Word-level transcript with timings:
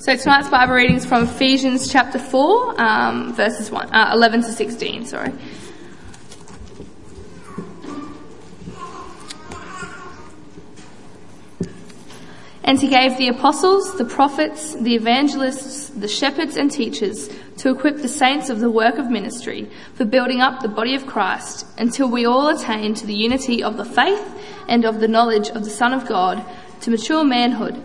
So 0.00 0.16
tonight's 0.16 0.48
Bible 0.48 0.72
reading 0.72 0.96
is 0.96 1.04
from 1.04 1.24
Ephesians 1.24 1.92
chapter 1.92 2.18
4, 2.18 2.80
um, 2.80 3.34
verses 3.34 3.70
1, 3.70 3.94
uh, 3.94 4.12
11 4.14 4.40
to 4.44 4.50
16, 4.50 5.04
sorry. 5.04 5.30
And 12.64 12.80
he 12.80 12.88
gave 12.88 13.18
the 13.18 13.28
apostles, 13.28 13.98
the 13.98 14.06
prophets, 14.06 14.74
the 14.74 14.94
evangelists, 14.94 15.90
the 15.90 16.08
shepherds 16.08 16.56
and 16.56 16.70
teachers 16.70 17.28
to 17.58 17.68
equip 17.68 17.98
the 17.98 18.08
saints 18.08 18.48
of 18.48 18.60
the 18.60 18.70
work 18.70 18.96
of 18.96 19.10
ministry 19.10 19.68
for 19.92 20.06
building 20.06 20.40
up 20.40 20.62
the 20.62 20.68
body 20.68 20.94
of 20.94 21.06
Christ 21.06 21.66
until 21.76 22.08
we 22.08 22.24
all 22.24 22.48
attain 22.48 22.94
to 22.94 23.06
the 23.06 23.14
unity 23.14 23.62
of 23.62 23.76
the 23.76 23.84
faith 23.84 24.34
and 24.66 24.86
of 24.86 25.00
the 25.00 25.08
knowledge 25.08 25.50
of 25.50 25.64
the 25.64 25.70
Son 25.70 25.92
of 25.92 26.08
God 26.08 26.42
to 26.80 26.90
mature 26.90 27.22
manhood, 27.22 27.84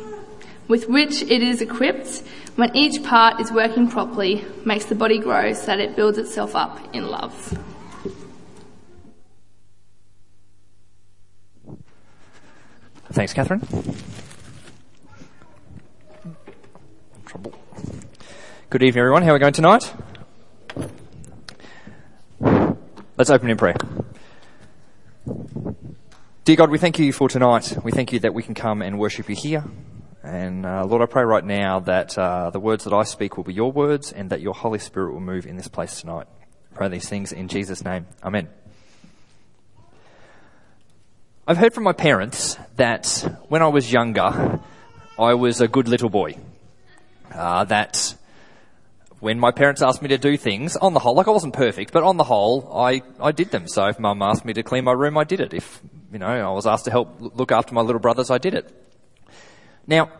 with 0.71 0.87
which 0.87 1.21
it 1.23 1.43
is 1.43 1.59
equipped, 1.59 2.23
when 2.55 2.73
each 2.73 3.03
part 3.03 3.41
is 3.41 3.51
working 3.51 3.89
properly, 3.89 4.41
makes 4.63 4.85
the 4.85 4.95
body 4.95 5.19
grow 5.19 5.51
so 5.51 5.65
that 5.65 5.81
it 5.81 5.97
builds 5.97 6.17
itself 6.17 6.55
up 6.55 6.79
in 6.95 7.05
love. 7.07 7.33
Thanks, 13.11 13.33
Catherine. 13.33 13.59
Trouble. 17.25 17.53
Good 18.69 18.81
evening, 18.81 19.01
everyone. 19.01 19.23
How 19.23 19.31
are 19.31 19.33
we 19.33 19.39
going 19.39 19.51
tonight? 19.51 19.93
Let's 23.17 23.29
open 23.29 23.49
in 23.49 23.57
prayer. 23.57 23.75
Dear 26.45 26.55
God, 26.55 26.69
we 26.69 26.77
thank 26.77 26.97
you 26.97 27.11
for 27.11 27.27
tonight. 27.27 27.77
We 27.83 27.91
thank 27.91 28.13
you 28.13 28.19
that 28.19 28.33
we 28.33 28.41
can 28.41 28.53
come 28.53 28.81
and 28.81 28.97
worship 28.97 29.27
you 29.27 29.35
here. 29.35 29.65
And 30.23 30.65
uh, 30.65 30.85
Lord, 30.85 31.01
I 31.01 31.07
pray 31.07 31.23
right 31.23 31.43
now 31.43 31.79
that 31.79 32.17
uh, 32.17 32.51
the 32.51 32.59
words 32.59 32.83
that 32.83 32.93
I 32.93 33.03
speak 33.03 33.37
will 33.37 33.43
be 33.43 33.53
your 33.53 33.71
words 33.71 34.11
and 34.11 34.29
that 34.29 34.41
your 34.41 34.53
Holy 34.53 34.77
Spirit 34.77 35.13
will 35.13 35.19
move 35.19 35.47
in 35.47 35.57
this 35.57 35.67
place 35.67 36.01
tonight. 36.01 36.27
I 36.71 36.75
pray 36.75 36.89
these 36.89 37.09
things 37.09 37.31
in 37.31 37.47
Jesus' 37.47 37.83
name. 37.83 38.05
Amen. 38.23 38.49
I've 41.47 41.57
heard 41.57 41.73
from 41.73 41.83
my 41.83 41.93
parents 41.93 42.55
that 42.75 43.07
when 43.49 43.63
I 43.63 43.67
was 43.67 43.91
younger, 43.91 44.59
I 45.17 45.33
was 45.33 45.59
a 45.59 45.67
good 45.67 45.87
little 45.87 46.09
boy. 46.09 46.37
Uh, 47.33 47.63
that 47.65 48.15
when 49.19 49.39
my 49.39 49.51
parents 49.51 49.81
asked 49.81 50.01
me 50.01 50.09
to 50.09 50.17
do 50.19 50.37
things, 50.37 50.75
on 50.75 50.93
the 50.93 50.99
whole, 50.99 51.15
like 51.15 51.27
I 51.27 51.31
wasn't 51.31 51.53
perfect, 51.55 51.91
but 51.91 52.03
on 52.03 52.17
the 52.17 52.23
whole, 52.23 52.71
I, 52.75 53.01
I 53.19 53.31
did 53.31 53.49
them. 53.49 53.67
So 53.67 53.85
if 53.87 53.99
mum 53.99 54.21
asked 54.21 54.45
me 54.45 54.53
to 54.53 54.63
clean 54.63 54.83
my 54.83 54.93
room, 54.93 55.17
I 55.17 55.23
did 55.23 55.39
it. 55.39 55.53
If, 55.53 55.81
you 56.13 56.19
know, 56.19 56.27
I 56.27 56.51
was 56.51 56.67
asked 56.67 56.85
to 56.85 56.91
help 56.91 57.17
look 57.19 57.51
after 57.51 57.73
my 57.73 57.81
little 57.81 57.99
brothers, 58.01 58.29
I 58.29 58.37
did 58.37 58.53
it. 58.53 58.80
Now, 59.87 60.11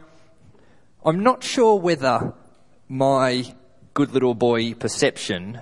I'm 1.06 1.22
not 1.22 1.44
sure 1.44 1.80
whether 1.80 2.34
my 2.88 3.45
good 3.94 4.12
little 4.12 4.34
boy 4.34 4.73
perception 4.73 5.62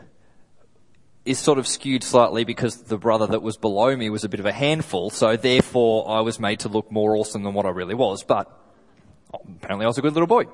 is 1.26 1.38
sort 1.38 1.60
of 1.60 1.68
skewed 1.68 2.04
slightly 2.04 2.44
because 2.44 2.84
the 2.84 2.98
brother 2.98 3.28
that 3.28 3.42
was 3.42 3.58
below 3.58 3.96
me 3.96 4.10
was 4.10 4.24
a 4.24 4.30
bit 4.30 4.40
of 4.40 4.46
a 4.46 4.52
handful, 4.52 5.10
so 5.10 5.36
therefore 5.36 6.10
I 6.10 6.22
was 6.22 6.40
made 6.40 6.62
to 6.62 6.70
look 6.70 6.92
more 6.92 7.16
awesome 7.16 7.44
than 7.44 7.54
what 7.54 7.66
I 7.66 7.70
really 7.70 7.94
was, 7.94 8.24
but 8.24 8.52
apparently 9.34 9.86
I 9.86 9.88
was 9.88 9.98
a 9.98 10.02
good 10.02 10.14
little 10.14 10.28
boy. 10.28 10.46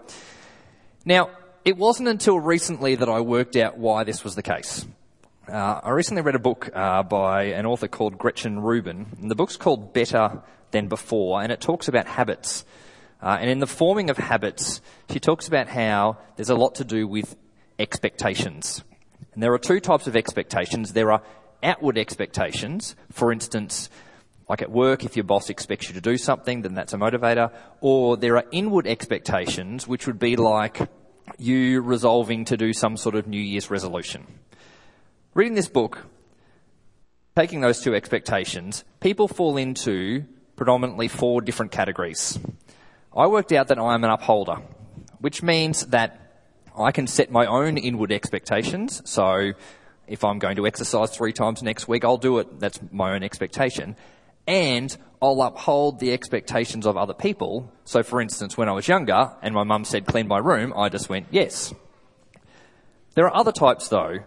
Now, 1.06 1.30
it 1.64 1.78
wasn't 1.78 2.10
until 2.10 2.40
recently 2.40 2.96
that 2.96 3.08
I 3.08 3.22
worked 3.22 3.56
out 3.56 3.78
why 3.78 4.04
this 4.04 4.24
was 4.24 4.36
the 4.36 4.44
case. 4.44 4.86
Uh, 5.48 5.80
I 5.84 5.92
recently 5.92 6.24
read 6.24 6.36
a 6.36 6.40
book 6.40 6.70
uh, 6.74 7.04
by 7.04 7.44
an 7.44 7.66
author 7.66 7.88
called 7.88 8.18
Gretchen 8.18 8.60
Rubin, 8.60 9.06
and 9.22 9.30
the 9.30 9.36
book's 9.36 9.58
called 9.58 9.94
Better 9.94 10.42
Than 10.72 10.88
Before, 10.88 11.42
and 11.42 11.52
it 11.52 11.62
talks 11.62 11.88
about 11.88 12.08
habits. 12.08 12.66
Uh, 13.26 13.38
and 13.42 13.50
in 13.50 13.58
the 13.58 13.68
forming 13.68 14.12
of 14.12 14.18
habits, 14.18 14.82
she 15.10 15.20
talks 15.20 15.48
about 15.48 15.68
how 15.68 16.16
there's 16.36 16.52
a 16.52 16.56
lot 16.56 16.76
to 16.76 16.84
do 16.84 17.08
with 17.08 17.36
expectations. 17.80 18.84
And 19.34 19.42
there 19.42 19.52
are 19.54 19.58
two 19.58 19.80
types 19.80 20.06
of 20.06 20.16
expectations. 20.16 20.94
There 20.94 21.12
are 21.12 21.24
outward 21.64 21.98
expectations. 21.98 22.96
For 23.12 23.32
instance, 23.32 23.90
like 24.48 24.62
at 24.62 24.70
work, 24.70 25.04
if 25.04 25.16
your 25.16 25.24
boss 25.24 25.50
expects 25.50 25.88
you 25.88 25.96
to 25.96 26.02
do 26.02 26.18
something, 26.18 26.62
then 26.62 26.76
that's 26.76 26.94
a 26.94 26.98
motivator. 26.98 27.52
Or 27.82 28.16
there 28.16 28.38
are 28.38 28.46
inward 28.52 28.86
expectations, 28.86 29.88
which 29.88 30.06
would 30.06 30.20
be 30.20 30.36
like 30.36 30.88
you 31.40 31.82
resolving 31.82 32.46
to 32.46 32.58
do 32.58 32.74
some 32.74 32.96
sort 32.96 33.16
of 33.16 33.26
New 33.26 33.42
Year's 33.42 33.72
resolution. 33.72 34.28
Reading 35.34 35.56
this 35.56 35.68
book, 35.68 36.06
taking 37.36 37.62
those 37.62 37.82
two 37.82 37.96
expectations, 37.96 38.84
people 39.00 39.28
fall 39.28 39.58
into 39.58 40.26
predominantly 40.56 41.08
four 41.08 41.42
different 41.42 41.72
categories. 41.72 42.40
I 43.16 43.28
worked 43.28 43.54
out 43.54 43.70
that 43.70 43.80
I 43.80 43.94
am 43.94 44.04
an 44.04 44.10
upholder, 44.10 44.58
which 45.20 45.42
means 45.42 45.86
that 45.88 46.20
I 46.78 46.92
can 46.92 47.08
set 47.08 47.32
my 47.32 47.46
own 47.46 47.78
inward 47.78 48.12
expectations. 48.12 49.02
So 49.06 49.54
if 50.06 50.26
I'm 50.26 50.38
going 50.38 50.58
to 50.58 50.68
exercise 50.68 51.16
three 51.16 51.32
times 51.32 51.64
next 51.64 51.88
week, 51.88 52.04
I'll 52.04 52.18
do 52.18 52.40
it. 52.40 52.60
That's 52.60 52.80
my 52.92 53.16
own 53.16 53.24
expectation. 53.24 53.96
And 54.48 54.96
I'll 55.22 55.42
uphold 55.42 56.00
the 56.00 56.12
expectations 56.12 56.86
of 56.86 56.98
other 56.98 57.14
people. 57.14 57.72
So 57.86 58.04
for 58.04 58.20
instance, 58.20 58.58
when 58.58 58.68
I 58.68 58.74
was 58.74 58.88
younger 58.88 59.32
and 59.42 59.56
my 59.56 59.64
mum 59.64 59.86
said 59.86 60.06
clean 60.06 60.28
my 60.28 60.40
room, 60.40 60.74
I 60.76 60.90
just 60.90 61.08
went 61.08 61.28
yes. 61.32 61.74
There 63.14 63.26
are 63.26 63.36
other 63.36 63.54
types 63.54 63.88
though 63.88 64.20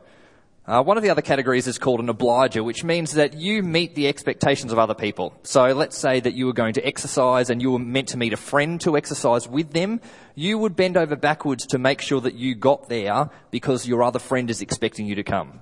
uh, 0.69 0.83
one 0.83 0.99
of 0.99 1.03
the 1.03 1.09
other 1.09 1.23
categories 1.23 1.67
is 1.67 1.79
called 1.79 1.99
an 1.99 2.11
obliger, 2.11 2.63
which 2.63 2.85
means 2.85 3.13
that 3.13 3.33
you 3.33 3.63
meet 3.63 3.95
the 3.95 4.07
expectations 4.07 4.71
of 4.71 4.79
other 4.79 4.95
people. 4.95 5.33
So 5.43 5.69
let's 5.69 5.97
say 5.97 6.21
that 6.21 6.35
you 6.35 6.45
were 6.45 6.53
going 6.53 6.75
to 6.75 6.87
exercise 6.87 7.49
and 7.49 7.63
you 7.63 7.71
were 7.71 7.79
meant 7.79 8.09
to 8.09 8.19
meet 8.19 8.35
a 8.35 8.37
friend 8.37 8.79
to 8.83 8.95
exercise 8.95 9.49
with 9.49 9.73
them. 9.73 10.03
You 10.35 10.59
would 10.59 10.77
bend 10.77 10.99
over 10.99 11.17
backwards 11.17 11.67
to 11.69 11.79
make 11.79 12.03
sure 12.03 12.21
that 12.21 12.35
you 12.35 12.55
got 12.55 12.91
there 12.91 13.31
because 13.51 13.89
your 13.89 14.03
other 14.03 14.19
friend 14.19 14.51
is 14.51 14.61
expecting 14.61 15.07
you 15.07 15.15
to 15.15 15.25
come. 15.25 15.61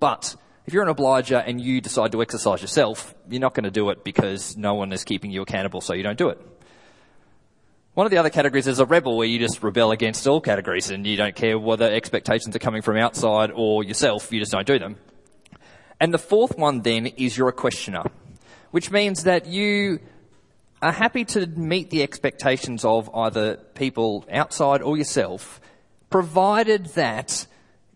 But 0.00 0.36
if 0.64 0.72
you're 0.72 0.82
an 0.82 0.88
obliger 0.88 1.36
and 1.36 1.60
you 1.60 1.82
decide 1.82 2.12
to 2.12 2.22
exercise 2.22 2.62
yourself, 2.62 3.14
you're 3.28 3.42
not 3.42 3.52
going 3.52 3.64
to 3.64 3.70
do 3.70 3.90
it 3.90 4.04
because 4.04 4.56
no 4.56 4.72
one 4.72 4.90
is 4.94 5.04
keeping 5.04 5.32
you 5.32 5.42
accountable, 5.42 5.82
so 5.82 5.92
you 5.92 6.02
don't 6.02 6.16
do 6.16 6.30
it. 6.30 6.40
One 7.94 8.06
of 8.06 8.10
the 8.10 8.18
other 8.18 8.30
categories 8.30 8.66
is 8.66 8.80
a 8.80 8.84
rebel 8.84 9.16
where 9.16 9.28
you 9.28 9.38
just 9.38 9.62
rebel 9.62 9.92
against 9.92 10.26
all 10.26 10.40
categories 10.40 10.90
and 10.90 11.06
you 11.06 11.16
don't 11.16 11.36
care 11.36 11.56
whether 11.56 11.88
expectations 11.88 12.56
are 12.56 12.58
coming 12.58 12.82
from 12.82 12.96
outside 12.96 13.52
or 13.54 13.84
yourself, 13.84 14.32
you 14.32 14.40
just 14.40 14.50
don't 14.50 14.66
do 14.66 14.80
them. 14.80 14.96
And 16.00 16.12
the 16.12 16.18
fourth 16.18 16.58
one 16.58 16.82
then 16.82 17.06
is 17.06 17.38
you're 17.38 17.48
a 17.48 17.52
questioner, 17.52 18.02
which 18.72 18.90
means 18.90 19.22
that 19.22 19.46
you 19.46 20.00
are 20.82 20.90
happy 20.90 21.24
to 21.24 21.46
meet 21.46 21.90
the 21.90 22.02
expectations 22.02 22.84
of 22.84 23.08
either 23.14 23.58
people 23.74 24.24
outside 24.28 24.82
or 24.82 24.96
yourself, 24.96 25.60
provided 26.10 26.86
that 26.94 27.46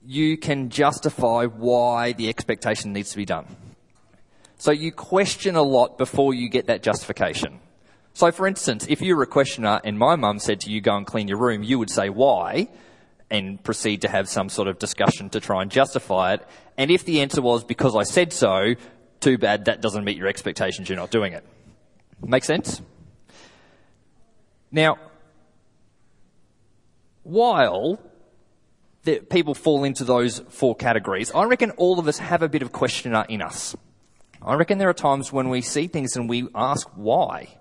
you 0.06 0.36
can 0.36 0.70
justify 0.70 1.46
why 1.46 2.12
the 2.12 2.28
expectation 2.28 2.92
needs 2.92 3.10
to 3.10 3.16
be 3.16 3.24
done. 3.24 3.46
So 4.58 4.70
you 4.70 4.92
question 4.92 5.56
a 5.56 5.62
lot 5.62 5.98
before 5.98 6.34
you 6.34 6.48
get 6.48 6.68
that 6.68 6.84
justification. 6.84 7.58
So, 8.14 8.32
for 8.32 8.46
instance, 8.46 8.86
if 8.88 9.00
you 9.00 9.16
were 9.16 9.22
a 9.22 9.26
questioner 9.26 9.80
and 9.84 9.98
my 9.98 10.16
mum 10.16 10.38
said 10.40 10.60
to 10.60 10.70
you, 10.70 10.80
go 10.80 10.96
and 10.96 11.06
clean 11.06 11.28
your 11.28 11.38
room, 11.38 11.62
you 11.62 11.78
would 11.78 11.90
say, 11.90 12.08
why? 12.08 12.68
And 13.30 13.62
proceed 13.62 14.02
to 14.02 14.08
have 14.08 14.28
some 14.28 14.48
sort 14.48 14.66
of 14.68 14.78
discussion 14.78 15.30
to 15.30 15.40
try 15.40 15.62
and 15.62 15.70
justify 15.70 16.34
it. 16.34 16.46
And 16.76 16.90
if 16.90 17.04
the 17.04 17.20
answer 17.20 17.40
was, 17.40 17.62
because 17.62 17.94
I 17.94 18.02
said 18.02 18.32
so, 18.32 18.74
too 19.20 19.38
bad, 19.38 19.66
that 19.66 19.80
doesn't 19.80 20.04
meet 20.04 20.16
your 20.16 20.26
expectations, 20.26 20.88
you're 20.88 20.98
not 20.98 21.10
doing 21.10 21.32
it. 21.32 21.44
Make 22.24 22.44
sense? 22.44 22.82
Now, 24.72 24.98
while 27.22 28.00
people 29.30 29.54
fall 29.54 29.84
into 29.84 30.04
those 30.04 30.40
four 30.48 30.74
categories, 30.74 31.30
I 31.32 31.44
reckon 31.44 31.70
all 31.72 31.98
of 31.98 32.08
us 32.08 32.18
have 32.18 32.42
a 32.42 32.48
bit 32.48 32.62
of 32.62 32.72
questioner 32.72 33.24
in 33.28 33.42
us. 33.42 33.76
I 34.42 34.54
reckon 34.54 34.78
there 34.78 34.88
are 34.88 34.94
times 34.94 35.32
when 35.32 35.48
we 35.48 35.60
see 35.60 35.86
things 35.86 36.16
and 36.16 36.28
we 36.28 36.48
ask 36.54 36.88
why. 36.94 37.58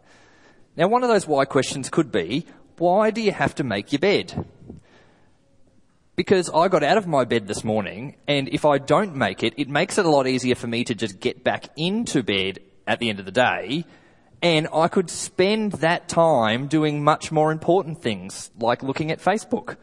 Now, 0.78 0.88
one 0.88 1.02
of 1.02 1.10
those 1.10 1.26
why 1.26 1.46
questions 1.46 1.90
could 1.90 2.12
be, 2.12 2.46
why 2.78 3.10
do 3.10 3.20
you 3.20 3.32
have 3.32 3.56
to 3.56 3.64
make 3.64 3.92
your 3.92 4.00
bed? 4.00 4.46
Because 6.16 6.52
I 6.52 6.68
got 6.68 6.84
out 6.84 6.98
of 6.98 7.08
my 7.08 7.26
bed 7.26 7.48
this 7.48 7.64
morning, 7.64 8.16
and 8.28 8.48
if 8.50 8.64
I 8.64 8.78
don't 8.78 9.16
make 9.16 9.42
it, 9.42 9.56
it 9.58 9.70
makes 9.70 9.98
it 9.98 10.06
a 10.06 10.10
lot 10.10 10.28
easier 10.28 10.54
for 10.54 10.68
me 10.68 10.84
to 10.84 10.94
just 10.94 11.20
get 11.20 11.44
back 11.44 11.70
into 11.76 12.22
bed 12.22 12.60
at 12.86 13.00
the 13.00 13.10
end 13.10 13.18
of 13.18 13.26
the 13.26 13.32
day, 13.32 13.86
and 14.44 14.68
I 14.72 14.88
could 14.88 15.10
spend 15.10 15.74
that 15.74 16.08
time 16.08 16.68
doing 16.68 17.04
much 17.04 17.32
more 17.32 17.52
important 17.52 18.04
things, 18.04 18.52
like 18.60 18.84
looking 18.84 19.10
at 19.10 19.20
Facebook. 19.20 19.78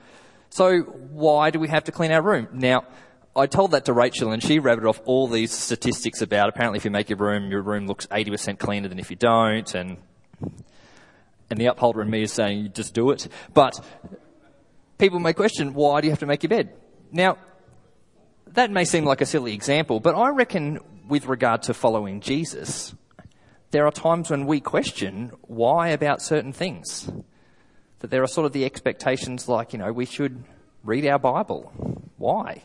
So 0.51 0.83
why 0.83 1.51
do 1.51 1.59
we 1.59 1.67
have 1.67 1.83
to 1.85 1.93
clean 1.93 2.13
our 2.13 2.23
room? 2.23 2.47
Now, 2.53 2.85
I 3.35 3.47
told 3.47 3.73
that 3.73 3.87
to 3.87 3.93
Rachel 3.93 4.31
and 4.31 4.41
she 4.41 4.61
rabbited 4.61 4.89
off 4.89 5.01
all 5.07 5.27
these 5.27 5.51
statistics 5.51 6.23
about 6.23 6.49
apparently 6.49 6.77
if 6.77 6.85
you 6.85 6.93
make 6.93 7.11
your 7.11 7.19
room, 7.19 7.51
your 7.51 7.63
room 7.63 7.89
looks 7.89 8.07
80% 8.07 8.61
cleaner 8.61 8.87
than 8.87 9.01
if 9.01 9.11
you 9.11 9.17
don't 9.17 9.75
and, 9.75 9.97
and 11.51 11.61
the 11.61 11.67
upholder 11.67 12.03
in 12.03 12.11
me 12.11 12.23
is 12.23 12.33
saying 12.33 12.73
just 12.75 12.95
do 12.95 13.11
it. 13.11 13.29
But 13.53 13.85
people 14.99 15.19
may 15.19 15.33
question, 15.33 15.75
why 15.75 16.01
do 16.01 16.07
you 16.07 16.13
have 16.13 16.21
to 16.21 16.27
make 16.27 16.43
your 16.43 16.51
bed? 16.51 16.75
Now, 17.13 17.39
that 18.49 18.71
may 18.71 18.85
seem 18.85 19.05
like 19.05 19.21
a 19.21 19.27
silly 19.27 19.53
example, 19.55 20.01
but 20.01 20.15
I 20.15 20.31
reckon 20.31 20.81
with 21.09 21.27
regard 21.27 21.63
to 21.65 21.75
following 21.75 22.21
Jesus, 22.21 22.95
there 23.71 23.87
are 23.87 23.93
times 23.93 24.31
when 24.31 24.47
we 24.47 24.61
question 24.61 25.33
why 25.43 25.89
about 25.89 26.23
certain 26.23 26.53
things. 26.53 27.11
That 28.01 28.11
there 28.11 28.23
are 28.23 28.29
sort 28.29 28.47
of 28.47 28.53
the 28.53 28.65
expectations 28.65 29.49
like, 29.49 29.73
you 29.73 29.79
know, 29.79 29.93
we 29.93 30.05
should 30.05 30.45
read 30.85 31.07
our 31.07 31.19
Bible. 31.19 31.73
Why? 32.19 32.63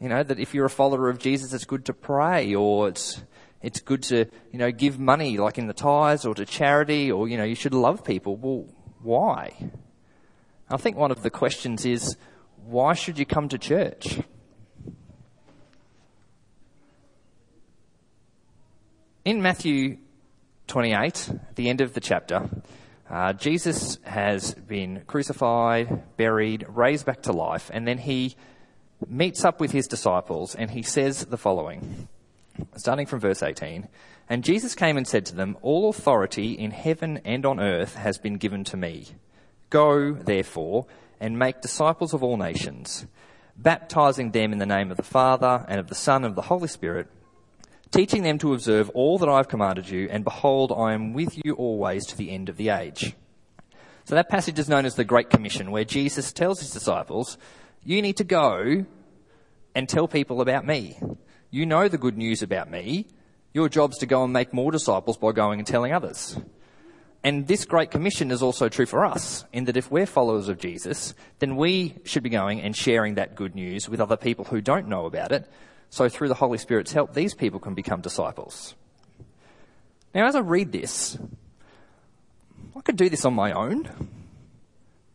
You 0.00 0.08
know, 0.08 0.22
that 0.22 0.38
if 0.38 0.54
you're 0.54 0.66
a 0.66 0.70
follower 0.70 1.08
of 1.08 1.18
Jesus, 1.18 1.52
it's 1.52 1.64
good 1.64 1.86
to 1.86 1.94
pray 1.94 2.54
or 2.54 2.88
it's, 2.88 3.22
it's 3.66 3.80
good 3.80 4.04
to, 4.04 4.26
you 4.52 4.60
know, 4.60 4.70
give 4.70 5.00
money 5.00 5.38
like 5.38 5.58
in 5.58 5.66
the 5.66 5.74
tithes 5.74 6.24
or 6.24 6.36
to 6.36 6.46
charity 6.46 7.10
or, 7.10 7.26
you 7.26 7.36
know, 7.36 7.42
you 7.42 7.56
should 7.56 7.74
love 7.74 8.04
people. 8.04 8.36
Well, 8.36 8.64
why? 9.02 9.72
I 10.70 10.76
think 10.76 10.96
one 10.96 11.10
of 11.10 11.24
the 11.24 11.30
questions 11.30 11.84
is, 11.84 12.16
why 12.64 12.94
should 12.94 13.18
you 13.18 13.26
come 13.26 13.48
to 13.48 13.58
church? 13.58 14.20
In 19.24 19.42
Matthew 19.42 19.98
28, 20.68 21.28
at 21.30 21.56
the 21.56 21.68
end 21.68 21.80
of 21.80 21.92
the 21.92 22.00
chapter, 22.00 22.48
uh, 23.10 23.32
Jesus 23.32 23.98
has 24.04 24.54
been 24.54 25.02
crucified, 25.08 26.16
buried, 26.16 26.64
raised 26.68 27.04
back 27.04 27.22
to 27.22 27.32
life, 27.32 27.68
and 27.74 27.84
then 27.84 27.98
he 27.98 28.36
meets 29.08 29.44
up 29.44 29.60
with 29.60 29.72
his 29.72 29.88
disciples 29.88 30.54
and 30.54 30.70
he 30.70 30.82
says 30.82 31.24
the 31.24 31.36
following, 31.36 32.08
starting 32.76 33.06
from 33.06 33.20
verse 33.20 33.42
18. 33.42 33.88
And 34.28 34.44
Jesus 34.44 34.74
came 34.74 34.96
and 34.96 35.06
said 35.06 35.26
to 35.26 35.34
them, 35.34 35.56
All 35.62 35.88
authority 35.88 36.52
in 36.52 36.70
heaven 36.70 37.20
and 37.24 37.46
on 37.46 37.60
earth 37.60 37.94
has 37.94 38.18
been 38.18 38.34
given 38.34 38.64
to 38.64 38.76
me. 38.76 39.06
Go, 39.70 40.12
therefore, 40.12 40.86
and 41.20 41.38
make 41.38 41.60
disciples 41.60 42.12
of 42.12 42.22
all 42.22 42.36
nations, 42.36 43.06
baptizing 43.56 44.30
them 44.32 44.52
in 44.52 44.58
the 44.58 44.66
name 44.66 44.90
of 44.90 44.96
the 44.96 45.02
Father 45.02 45.64
and 45.68 45.80
of 45.80 45.88
the 45.88 45.94
Son 45.94 46.24
and 46.24 46.32
of 46.32 46.34
the 46.34 46.42
Holy 46.42 46.68
Spirit, 46.68 47.08
teaching 47.90 48.22
them 48.22 48.38
to 48.38 48.52
observe 48.52 48.90
all 48.90 49.18
that 49.18 49.28
I 49.28 49.36
have 49.36 49.48
commanded 49.48 49.88
you, 49.88 50.08
and 50.10 50.24
behold, 50.24 50.72
I 50.76 50.92
am 50.92 51.12
with 51.12 51.38
you 51.44 51.54
always 51.54 52.06
to 52.06 52.16
the 52.16 52.30
end 52.30 52.48
of 52.48 52.56
the 52.56 52.70
age. 52.70 53.14
So 54.04 54.14
that 54.14 54.28
passage 54.28 54.58
is 54.58 54.68
known 54.68 54.86
as 54.86 54.94
the 54.94 55.04
Great 55.04 55.30
Commission, 55.30 55.70
where 55.70 55.84
Jesus 55.84 56.32
tells 56.32 56.60
his 56.60 56.70
disciples, 56.70 57.38
you 57.84 58.02
need 58.02 58.16
to 58.18 58.24
go 58.24 58.84
and 59.74 59.88
tell 59.88 60.08
people 60.08 60.40
about 60.40 60.66
me. 60.66 60.98
You 61.50 61.66
know 61.66 61.88
the 61.88 61.98
good 61.98 62.16
news 62.16 62.42
about 62.42 62.70
me. 62.70 63.06
Your 63.52 63.68
job's 63.68 63.98
to 63.98 64.06
go 64.06 64.24
and 64.24 64.32
make 64.32 64.52
more 64.52 64.70
disciples 64.70 65.16
by 65.16 65.32
going 65.32 65.60
and 65.60 65.66
telling 65.66 65.92
others. 65.92 66.38
And 67.24 67.46
this 67.46 67.64
Great 67.64 67.90
Commission 67.90 68.30
is 68.30 68.42
also 68.42 68.68
true 68.68 68.86
for 68.86 69.04
us, 69.04 69.44
in 69.52 69.64
that 69.64 69.76
if 69.76 69.90
we're 69.90 70.06
followers 70.06 70.48
of 70.48 70.58
Jesus, 70.58 71.14
then 71.38 71.56
we 71.56 71.96
should 72.04 72.22
be 72.22 72.28
going 72.28 72.60
and 72.60 72.76
sharing 72.76 73.14
that 73.14 73.34
good 73.34 73.54
news 73.54 73.88
with 73.88 74.00
other 74.00 74.16
people 74.16 74.44
who 74.44 74.60
don't 74.60 74.88
know 74.88 75.06
about 75.06 75.32
it, 75.32 75.50
so 75.90 76.08
through 76.08 76.28
the 76.28 76.34
Holy 76.34 76.58
Spirit's 76.58 76.92
help, 76.92 77.14
these 77.14 77.34
people 77.34 77.58
can 77.58 77.74
become 77.74 78.00
disciples. 78.00 78.74
Now, 80.14 80.26
as 80.26 80.36
I 80.36 80.40
read 80.40 80.72
this, 80.72 81.18
I 82.76 82.80
could 82.80 82.96
do 82.96 83.08
this 83.08 83.24
on 83.24 83.34
my 83.34 83.52
own. 83.52 83.88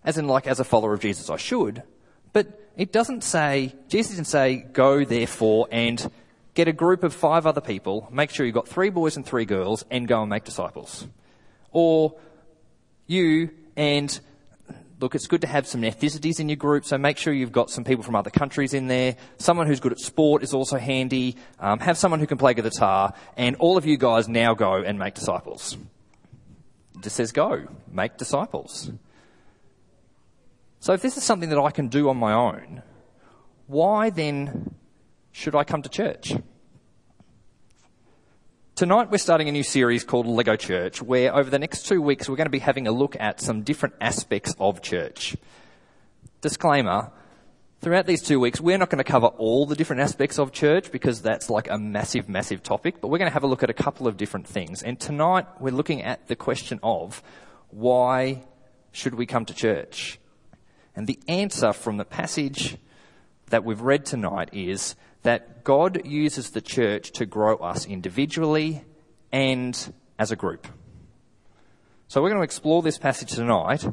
As 0.03 0.17
in, 0.17 0.27
like, 0.27 0.47
as 0.47 0.59
a 0.59 0.63
follower 0.63 0.93
of 0.93 0.99
Jesus, 0.99 1.29
I 1.29 1.37
should. 1.37 1.83
But 2.33 2.59
it 2.75 2.91
doesn't 2.91 3.23
say, 3.23 3.75
Jesus 3.87 4.15
didn't 4.15 4.27
say, 4.27 4.57
go 4.57 5.05
therefore 5.05 5.67
and 5.71 6.11
get 6.61 6.67
a 6.67 6.73
group 6.73 7.03
of 7.03 7.11
five 7.11 7.47
other 7.47 7.59
people, 7.59 8.07
make 8.11 8.29
sure 8.29 8.45
you've 8.45 8.53
got 8.53 8.67
three 8.67 8.91
boys 8.91 9.17
and 9.17 9.25
three 9.25 9.45
girls, 9.45 9.83
and 9.89 10.07
go 10.07 10.21
and 10.21 10.29
make 10.29 10.43
disciples. 10.43 11.07
Or 11.71 12.13
you 13.07 13.49
and 13.75 14.19
look, 14.99 15.15
it's 15.15 15.25
good 15.25 15.41
to 15.41 15.47
have 15.47 15.65
some 15.65 15.81
ethnicities 15.81 16.39
in 16.39 16.49
your 16.49 16.57
group, 16.57 16.85
so 16.85 16.99
make 16.99 17.17
sure 17.17 17.33
you've 17.33 17.51
got 17.51 17.71
some 17.71 17.83
people 17.83 18.03
from 18.03 18.15
other 18.15 18.29
countries 18.29 18.75
in 18.75 18.85
there. 18.85 19.15
Someone 19.39 19.65
who's 19.65 19.79
good 19.79 19.91
at 19.91 19.97
sport 19.97 20.43
is 20.43 20.53
also 20.53 20.77
handy. 20.77 21.35
Um, 21.59 21.79
have 21.79 21.97
someone 21.97 22.19
who 22.19 22.27
can 22.27 22.37
play 22.37 22.53
guitar, 22.53 23.15
and 23.35 23.55
all 23.55 23.75
of 23.75 23.87
you 23.87 23.97
guys 23.97 24.29
now 24.29 24.53
go 24.53 24.75
and 24.75 24.99
make 24.99 25.15
disciples. 25.15 25.75
It 26.95 27.01
just 27.01 27.15
says 27.15 27.31
go, 27.31 27.65
make 27.91 28.17
disciples. 28.17 28.91
So 30.79 30.93
if 30.93 31.01
this 31.01 31.17
is 31.17 31.23
something 31.23 31.49
that 31.49 31.59
I 31.59 31.71
can 31.71 31.87
do 31.87 32.07
on 32.09 32.17
my 32.17 32.33
own, 32.33 32.83
why 33.65 34.11
then 34.11 34.75
should 35.31 35.55
I 35.55 35.63
come 35.63 35.81
to 35.81 35.89
church? 35.89 36.33
Tonight 38.73 39.11
we're 39.11 39.17
starting 39.17 39.47
a 39.47 39.51
new 39.51 39.63
series 39.63 40.03
called 40.03 40.25
Lego 40.25 40.55
Church 40.55 41.03
where 41.03 41.35
over 41.35 41.49
the 41.49 41.59
next 41.59 41.85
two 41.85 42.01
weeks 42.01 42.27
we're 42.27 42.37
going 42.37 42.45
to 42.45 42.49
be 42.49 42.57
having 42.57 42.87
a 42.87 42.91
look 42.91 43.15
at 43.19 43.39
some 43.39 43.61
different 43.61 43.93
aspects 44.01 44.55
of 44.59 44.81
church. 44.81 45.35
Disclaimer, 46.39 47.11
throughout 47.81 48.07
these 48.07 48.23
two 48.23 48.39
weeks 48.39 48.59
we're 48.59 48.79
not 48.79 48.89
going 48.89 49.03
to 49.03 49.03
cover 49.03 49.27
all 49.27 49.67
the 49.67 49.75
different 49.75 50.01
aspects 50.01 50.39
of 50.39 50.51
church 50.51 50.91
because 50.91 51.21
that's 51.21 51.49
like 51.49 51.69
a 51.69 51.77
massive, 51.77 52.27
massive 52.27 52.63
topic, 52.63 53.01
but 53.01 53.09
we're 53.09 53.19
going 53.19 53.29
to 53.29 53.33
have 53.33 53.43
a 53.43 53.47
look 53.47 53.61
at 53.61 53.69
a 53.69 53.73
couple 53.73 54.07
of 54.07 54.17
different 54.17 54.47
things. 54.47 54.81
And 54.81 54.99
tonight 54.99 55.45
we're 55.59 55.73
looking 55.73 56.01
at 56.01 56.27
the 56.27 56.35
question 56.35 56.79
of 56.81 57.21
why 57.69 58.41
should 58.93 59.13
we 59.13 59.27
come 59.27 59.45
to 59.45 59.53
church? 59.53 60.17
And 60.95 61.05
the 61.05 61.19
answer 61.27 61.73
from 61.73 61.97
the 61.97 62.05
passage 62.05 62.77
that 63.47 63.63
we've 63.63 63.81
read 63.81 64.05
tonight 64.05 64.49
is 64.53 64.95
that 65.23 65.63
God 65.63 66.05
uses 66.05 66.51
the 66.51 66.61
church 66.61 67.11
to 67.11 67.25
grow 67.25 67.57
us 67.57 67.85
individually 67.85 68.83
and 69.31 69.93
as 70.17 70.31
a 70.31 70.35
group. 70.35 70.67
So 72.07 72.21
we're 72.21 72.29
going 72.29 72.41
to 72.41 72.45
explore 72.45 72.81
this 72.81 72.97
passage 72.97 73.31
tonight 73.31 73.85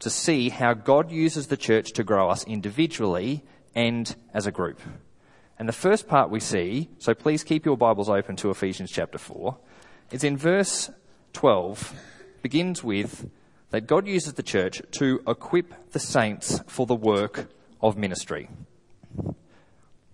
to 0.00 0.10
see 0.10 0.50
how 0.50 0.74
God 0.74 1.10
uses 1.10 1.46
the 1.46 1.56
church 1.56 1.92
to 1.92 2.04
grow 2.04 2.28
us 2.28 2.44
individually 2.44 3.42
and 3.74 4.14
as 4.34 4.46
a 4.46 4.52
group. 4.52 4.80
And 5.58 5.68
the 5.68 5.72
first 5.72 6.06
part 6.06 6.30
we 6.30 6.40
see, 6.40 6.90
so 6.98 7.14
please 7.14 7.42
keep 7.42 7.64
your 7.64 7.78
Bibles 7.78 8.10
open 8.10 8.36
to 8.36 8.50
Ephesians 8.50 8.90
chapter 8.90 9.16
4, 9.16 9.56
is 10.10 10.22
in 10.22 10.36
verse 10.36 10.90
12, 11.32 11.94
begins 12.42 12.84
with 12.84 13.30
that 13.70 13.86
God 13.86 14.06
uses 14.06 14.34
the 14.34 14.42
church 14.42 14.82
to 14.98 15.22
equip 15.26 15.92
the 15.92 15.98
saints 15.98 16.60
for 16.66 16.84
the 16.84 16.94
work 16.94 17.46
of 17.80 17.96
ministry. 17.96 18.48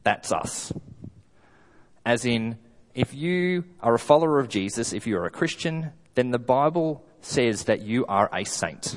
That's 0.02 0.32
us. 0.32 0.72
As 2.04 2.24
in, 2.24 2.58
if 2.94 3.14
you 3.14 3.64
are 3.80 3.94
a 3.94 3.98
follower 3.98 4.38
of 4.38 4.48
Jesus, 4.48 4.92
if 4.92 5.06
you're 5.06 5.24
a 5.24 5.30
Christian, 5.30 5.92
then 6.14 6.30
the 6.30 6.38
Bible 6.38 7.04
says 7.20 7.64
that 7.64 7.82
you 7.82 8.04
are 8.06 8.28
a 8.32 8.44
saint. 8.44 8.96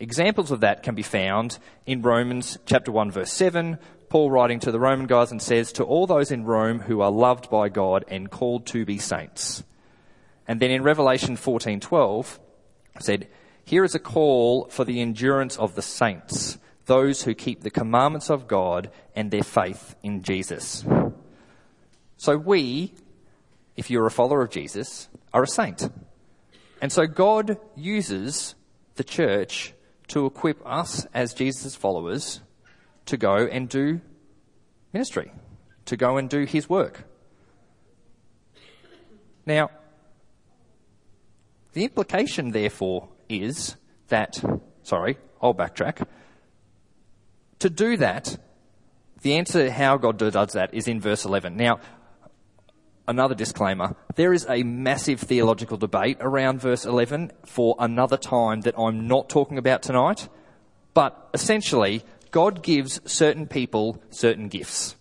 Examples 0.00 0.50
of 0.50 0.60
that 0.60 0.82
can 0.82 0.94
be 0.94 1.02
found 1.02 1.58
in 1.86 2.02
Romans 2.02 2.58
chapter 2.66 2.90
1 2.90 3.12
verse 3.12 3.32
7. 3.32 3.78
Paul 4.08 4.30
writing 4.30 4.60
to 4.60 4.72
the 4.72 4.80
Roman 4.80 5.06
guys 5.06 5.30
and 5.30 5.40
says, 5.40 5.72
to 5.72 5.84
all 5.84 6.06
those 6.06 6.30
in 6.32 6.44
Rome 6.44 6.80
who 6.80 7.00
are 7.00 7.10
loved 7.10 7.48
by 7.48 7.68
God 7.68 8.04
and 8.08 8.30
called 8.30 8.66
to 8.66 8.84
be 8.84 8.98
saints. 8.98 9.62
And 10.48 10.60
then 10.60 10.70
in 10.70 10.82
Revelation 10.82 11.36
14:12 11.36 12.38
said, 12.98 13.28
here 13.64 13.84
is 13.84 13.94
a 13.94 14.00
call 14.00 14.66
for 14.66 14.84
the 14.84 15.00
endurance 15.00 15.56
of 15.56 15.76
the 15.76 15.82
saints 15.82 16.58
those 16.86 17.22
who 17.22 17.34
keep 17.34 17.62
the 17.62 17.70
commandments 17.70 18.30
of 18.30 18.48
God 18.48 18.90
and 19.14 19.30
their 19.30 19.42
faith 19.42 19.94
in 20.02 20.22
Jesus. 20.22 20.84
So 22.16 22.36
we, 22.36 22.94
if 23.76 23.90
you're 23.90 24.06
a 24.06 24.10
follower 24.10 24.42
of 24.42 24.50
Jesus, 24.50 25.08
are 25.32 25.42
a 25.42 25.46
saint. 25.48 25.88
And 26.80 26.90
so 26.92 27.06
God 27.06 27.58
uses 27.76 28.54
the 28.96 29.04
church 29.04 29.72
to 30.08 30.26
equip 30.26 30.60
us 30.66 31.06
as 31.14 31.34
Jesus' 31.34 31.74
followers 31.74 32.40
to 33.06 33.16
go 33.16 33.46
and 33.46 33.68
do 33.68 34.00
ministry, 34.92 35.32
to 35.86 35.96
go 35.96 36.16
and 36.16 36.28
do 36.28 36.44
his 36.44 36.68
work. 36.68 37.04
Now, 39.46 39.70
the 41.72 41.84
implication, 41.84 42.50
therefore, 42.50 43.08
is 43.28 43.76
that, 44.08 44.42
sorry, 44.82 45.18
I'll 45.40 45.54
backtrack. 45.54 46.06
To 47.62 47.70
do 47.70 47.96
that, 47.98 48.38
the 49.20 49.36
answer 49.36 49.70
how 49.70 49.96
God 49.96 50.18
does 50.18 50.54
that 50.54 50.74
is 50.74 50.88
in 50.88 51.00
verse 51.00 51.24
11. 51.24 51.56
Now, 51.56 51.78
another 53.06 53.36
disclaimer. 53.36 53.94
There 54.16 54.32
is 54.32 54.44
a 54.50 54.64
massive 54.64 55.20
theological 55.20 55.76
debate 55.76 56.16
around 56.18 56.60
verse 56.60 56.84
11 56.84 57.30
for 57.46 57.76
another 57.78 58.16
time 58.16 58.62
that 58.62 58.76
I'm 58.76 59.06
not 59.06 59.28
talking 59.28 59.58
about 59.58 59.80
tonight. 59.80 60.28
But 60.92 61.30
essentially, 61.34 62.02
God 62.32 62.64
gives 62.64 63.00
certain 63.04 63.46
people 63.46 64.02
certain 64.10 64.48
gifts. 64.48 64.96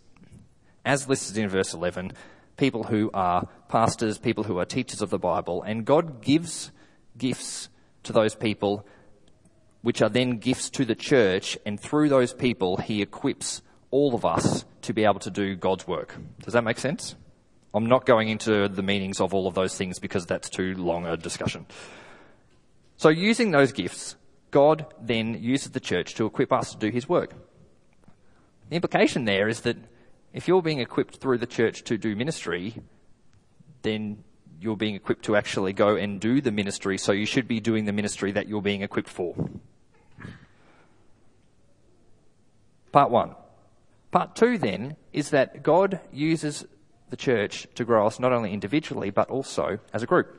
As 0.86 1.10
listed 1.10 1.39
in 1.39 1.50
verse 1.50 1.74
11, 1.74 2.12
people 2.58 2.84
who 2.84 3.10
are 3.12 3.48
pastors, 3.70 4.20
people 4.20 4.44
who 4.44 4.60
are 4.60 4.65
teachers 4.65 5.01
of 5.01 5.10
the 5.10 5.18
Bible, 5.18 5.63
and 5.63 5.84
God 5.84 6.22
gives 6.22 6.72
gifts 7.18 7.70
to 8.03 8.13
those 8.13 8.36
people 8.36 8.86
which 9.82 10.02
are 10.02 10.10
then 10.10 10.38
gifts 10.38 10.70
to 10.72 10.86
the 10.86 10.96
church, 10.96 11.58
and 11.66 11.80
through 11.80 12.10
those 12.10 12.34
people, 12.34 12.78
he 12.78 13.02
equips 13.02 13.62
all 13.90 14.16
of 14.16 14.26
us 14.26 14.66
to 14.84 14.94
be 14.94 15.04
able 15.04 15.20
to 15.20 15.32
do 15.32 15.56
God's 15.56 15.88
work. 15.88 16.16
Does 16.44 16.54
that 16.54 16.64
make 16.64 16.80
sense? 16.80 17.16
I'm 17.74 17.86
not 17.86 18.06
going 18.06 18.30
into 18.30 18.68
the 18.68 18.84
meanings 18.84 19.22
of 19.22 19.34
all 19.34 19.48
of 19.48 19.56
those 19.56 19.78
things 19.78 20.00
because 20.00 20.26
that's 20.26 20.50
too 20.50 20.76
long 20.76 21.06
a 21.06 21.18
discussion. 21.18 21.66
So 22.98 23.10
using 23.10 23.52
those 23.52 23.72
gifts, 23.72 24.16
God 24.52 24.86
then 25.02 25.42
uses 25.42 25.72
the 25.72 25.80
church 25.80 26.16
to 26.16 26.26
equip 26.26 26.52
us 26.52 26.74
to 26.74 26.78
do 26.78 26.90
his 26.90 27.08
work. 27.08 27.34
The 28.70 28.76
implication 28.76 29.26
there 29.26 29.48
is 29.48 29.62
that 29.62 29.78
if 30.34 30.48
you're 30.48 30.62
being 30.62 30.80
equipped 30.80 31.18
through 31.18 31.40
the 31.40 31.48
church 31.48 31.84
to 31.86 31.98
do 31.98 32.16
ministry, 32.16 32.76
then 33.82 34.24
you're 34.60 34.78
being 34.78 34.96
equipped 34.96 35.26
to 35.26 35.36
actually 35.36 35.74
go 35.74 35.96
and 35.96 36.20
do 36.20 36.40
the 36.42 36.52
ministry, 36.52 36.98
so 36.98 37.12
you 37.12 37.26
should 37.26 37.48
be 37.48 37.60
doing 37.60 37.86
the 37.86 37.92
ministry 37.92 38.32
that 38.34 38.48
you're 38.48 38.62
being 38.62 38.82
equipped 38.82 39.10
for. 39.10 39.36
Part 42.91 43.12
one. 43.12 43.36
Part 44.12 44.36
two 44.36 44.57
then 44.57 44.98
is 45.13 45.29
that 45.29 45.63
God 45.63 46.00
uses 46.12 46.65
the 47.10 47.17
church 47.17 47.67
to 47.75 47.86
grow 47.86 48.07
us 48.07 48.19
not 48.19 48.33
only 48.33 48.53
individually 48.53 49.10
but 49.10 49.29
also 49.29 49.79
as 49.93 50.03
a 50.03 50.07
group. 50.07 50.38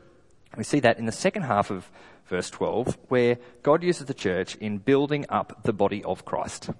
We 0.56 0.64
see 0.64 0.80
that 0.80 0.98
in 0.98 1.06
the 1.06 1.12
second 1.12 1.42
half 1.42 1.70
of 1.70 1.90
verse 2.26 2.50
12, 2.50 2.98
where 3.08 3.38
God 3.62 3.82
uses 3.82 4.06
the 4.06 4.14
church 4.14 4.54
in 4.56 4.78
building 4.78 5.26
up 5.28 5.62
the 5.64 5.72
body 5.72 6.04
of 6.04 6.24
Christ. 6.24 6.70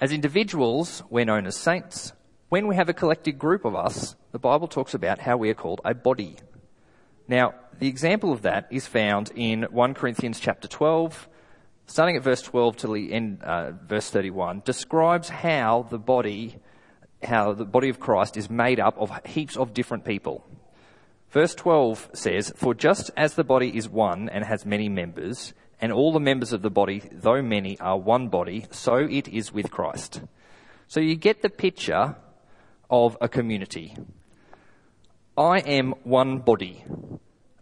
As 0.00 0.12
individuals, 0.12 1.02
we're 1.10 1.24
known 1.24 1.46
as 1.46 1.56
saints. 1.56 2.12
When 2.48 2.66
we 2.66 2.76
have 2.76 2.88
a 2.88 2.94
collective 2.94 3.38
group 3.38 3.64
of 3.64 3.76
us, 3.76 4.16
the 4.32 4.38
Bible 4.38 4.66
talks 4.66 4.94
about 4.94 5.18
how 5.18 5.36
we 5.36 5.50
are 5.50 5.54
called 5.54 5.80
a 5.84 5.94
body. 5.94 6.36
Now, 7.28 7.54
the 7.78 7.88
example 7.88 8.32
of 8.32 8.42
that 8.42 8.66
is 8.70 8.86
found 8.86 9.30
in 9.34 9.62
1 9.64 9.94
Corinthians 9.94 10.40
chapter 10.40 10.68
12, 10.68 11.28
starting 11.92 12.16
at 12.16 12.22
verse 12.22 12.40
12 12.40 12.78
to 12.78 12.94
the 12.94 13.12
end, 13.12 13.42
uh, 13.42 13.72
verse 13.86 14.08
31, 14.08 14.62
describes 14.64 15.28
how 15.28 15.82
the 15.90 15.98
body, 15.98 16.56
how 17.22 17.52
the 17.52 17.66
body 17.66 17.90
of 17.90 18.00
Christ 18.00 18.38
is 18.38 18.48
made 18.48 18.80
up 18.80 18.96
of 18.96 19.12
heaps 19.26 19.58
of 19.58 19.74
different 19.74 20.02
people. 20.02 20.42
Verse 21.30 21.54
12 21.54 22.08
says, 22.14 22.50
For 22.56 22.72
just 22.72 23.10
as 23.14 23.34
the 23.34 23.44
body 23.44 23.76
is 23.76 23.90
one 23.90 24.30
and 24.30 24.42
has 24.42 24.64
many 24.64 24.88
members, 24.88 25.52
and 25.82 25.92
all 25.92 26.14
the 26.14 26.20
members 26.20 26.54
of 26.54 26.62
the 26.62 26.70
body, 26.70 27.02
though 27.12 27.42
many, 27.42 27.78
are 27.78 27.98
one 27.98 28.28
body, 28.28 28.64
so 28.70 28.96
it 28.96 29.28
is 29.28 29.52
with 29.52 29.70
Christ. 29.70 30.22
So 30.88 30.98
you 30.98 31.14
get 31.14 31.42
the 31.42 31.50
picture 31.50 32.16
of 32.88 33.18
a 33.20 33.28
community. 33.28 33.94
I 35.36 35.58
am 35.58 35.92
one 36.04 36.38
body. 36.38 36.84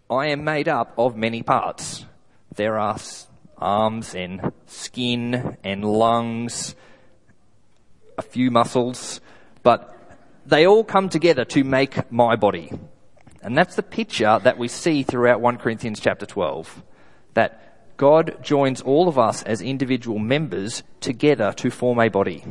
I 0.08 0.28
am 0.28 0.44
made 0.44 0.68
up 0.68 0.94
of 0.96 1.16
many 1.16 1.42
parts. 1.42 2.04
There 2.54 2.78
are 2.78 2.96
arms 3.60 4.14
and 4.14 4.52
skin 4.66 5.56
and 5.62 5.84
lungs, 5.84 6.74
a 8.18 8.22
few 8.22 8.50
muscles, 8.50 9.20
but 9.62 9.96
they 10.46 10.66
all 10.66 10.84
come 10.84 11.08
together 11.08 11.44
to 11.44 11.64
make 11.64 12.10
my 12.10 12.36
body. 12.36 12.72
And 13.42 13.56
that's 13.56 13.76
the 13.76 13.82
picture 13.82 14.38
that 14.42 14.58
we 14.58 14.68
see 14.68 15.02
throughout 15.02 15.40
1 15.40 15.58
Corinthians 15.58 16.00
chapter 16.00 16.26
12. 16.26 16.82
That 17.34 17.96
God 17.96 18.42
joins 18.42 18.80
all 18.80 19.08
of 19.08 19.18
us 19.18 19.42
as 19.42 19.60
individual 19.62 20.18
members 20.18 20.82
together 21.00 21.52
to 21.56 21.70
form 21.70 22.00
a 22.00 22.08
body. 22.08 22.44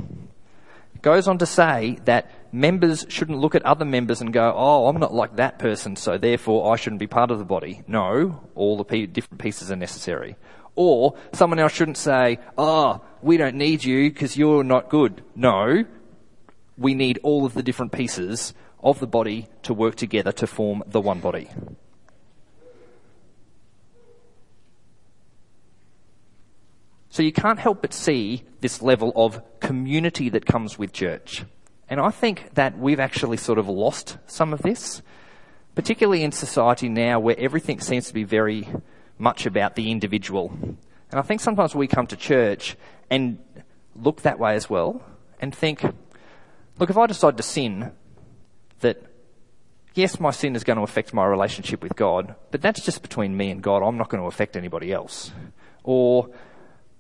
It 0.96 1.02
goes 1.02 1.28
on 1.28 1.38
to 1.40 1.46
say 1.46 2.00
that 2.06 2.32
members 2.52 3.06
shouldn't 3.10 3.40
look 3.40 3.56
at 3.56 3.64
other 3.64 3.86
members 3.86 4.22
and 4.22 4.34
go, 4.34 4.54
oh, 4.56 4.88
I'm 4.88 5.00
not 5.00 5.14
like 5.14 5.36
that 5.36 5.60
person, 5.60 5.96
so 5.96 6.18
therefore 6.18 6.74
I 6.74 6.76
shouldn't 6.76 7.00
be 7.00 7.08
part 7.08 7.32
of 7.32 7.40
the 7.40 7.46
body. 7.46 7.84
No, 7.88 8.42
all 8.56 8.78
the 8.78 9.08
different 9.08 9.40
pieces 9.40 9.72
are 9.72 9.76
necessary. 9.76 10.36
Or 10.82 11.16
someone 11.34 11.60
else 11.60 11.74
shouldn't 11.74 11.98
say, 11.98 12.40
oh, 12.58 13.02
we 13.22 13.36
don't 13.36 13.58
need 13.58 13.84
you 13.84 14.10
because 14.10 14.38
you're 14.38 14.64
not 14.64 14.88
good. 14.88 15.22
No, 15.36 15.84
we 16.78 16.96
need 16.96 17.20
all 17.22 17.46
of 17.46 17.54
the 17.54 17.62
different 17.62 17.92
pieces 17.92 18.54
of 18.82 19.02
the 19.02 19.06
body 19.06 19.50
to 19.64 19.74
work 19.74 19.96
together 19.96 20.32
to 20.32 20.48
form 20.48 20.82
the 20.88 21.02
one 21.02 21.20
body. 21.20 21.50
So 27.10 27.24
you 27.24 27.34
can't 27.34 27.60
help 27.60 27.82
but 27.82 27.94
see 27.94 28.44
this 28.62 28.82
level 28.82 29.12
of 29.18 29.42
community 29.60 30.30
that 30.30 30.46
comes 30.46 30.80
with 30.80 30.94
church. 30.94 31.44
And 31.90 32.00
I 32.00 32.10
think 32.10 32.54
that 32.54 32.80
we've 32.80 33.02
actually 33.02 33.36
sort 33.36 33.60
of 33.60 33.68
lost 33.68 34.18
some 34.28 34.54
of 34.54 34.62
this, 34.62 35.02
particularly 35.76 36.24
in 36.24 36.32
society 36.32 36.88
now 36.88 37.20
where 37.20 37.38
everything 37.38 37.82
seems 37.82 38.08
to 38.08 38.14
be 38.14 38.24
very 38.24 38.66
much 39.20 39.46
about 39.46 39.76
the 39.76 39.92
individual. 39.92 40.52
And 41.12 41.20
I 41.20 41.22
think 41.22 41.42
sometimes 41.42 41.76
we 41.76 41.88
come 41.88 42.08
to 42.08 42.16
church 42.16 42.76
and 43.10 43.38
look 43.96 44.22
that 44.24 44.40
way 44.40 44.56
as 44.56 44.70
well 44.70 45.04
and 45.40 45.54
think, 45.54 45.84
look, 46.80 46.90
if 46.90 46.98
I 46.98 47.06
decide 47.06 47.38
to 47.38 47.44
sin, 47.44 47.92
that 48.80 49.04
yes, 49.94 50.20
my 50.20 50.32
sin 50.32 50.56
is 50.56 50.64
going 50.64 50.78
to 50.78 50.84
affect 50.84 51.14
my 51.14 51.26
relationship 51.26 51.84
with 51.84 51.96
God, 51.96 52.36
but 52.52 52.62
that's 52.62 52.82
just 52.82 53.02
between 53.02 53.36
me 53.36 53.52
and 53.52 53.62
God. 53.62 53.84
I'm 53.84 53.98
not 53.98 54.10
going 54.10 54.22
to 54.22 54.28
affect 54.28 54.56
anybody 54.56 54.92
else. 54.92 55.32
Or, 55.84 56.30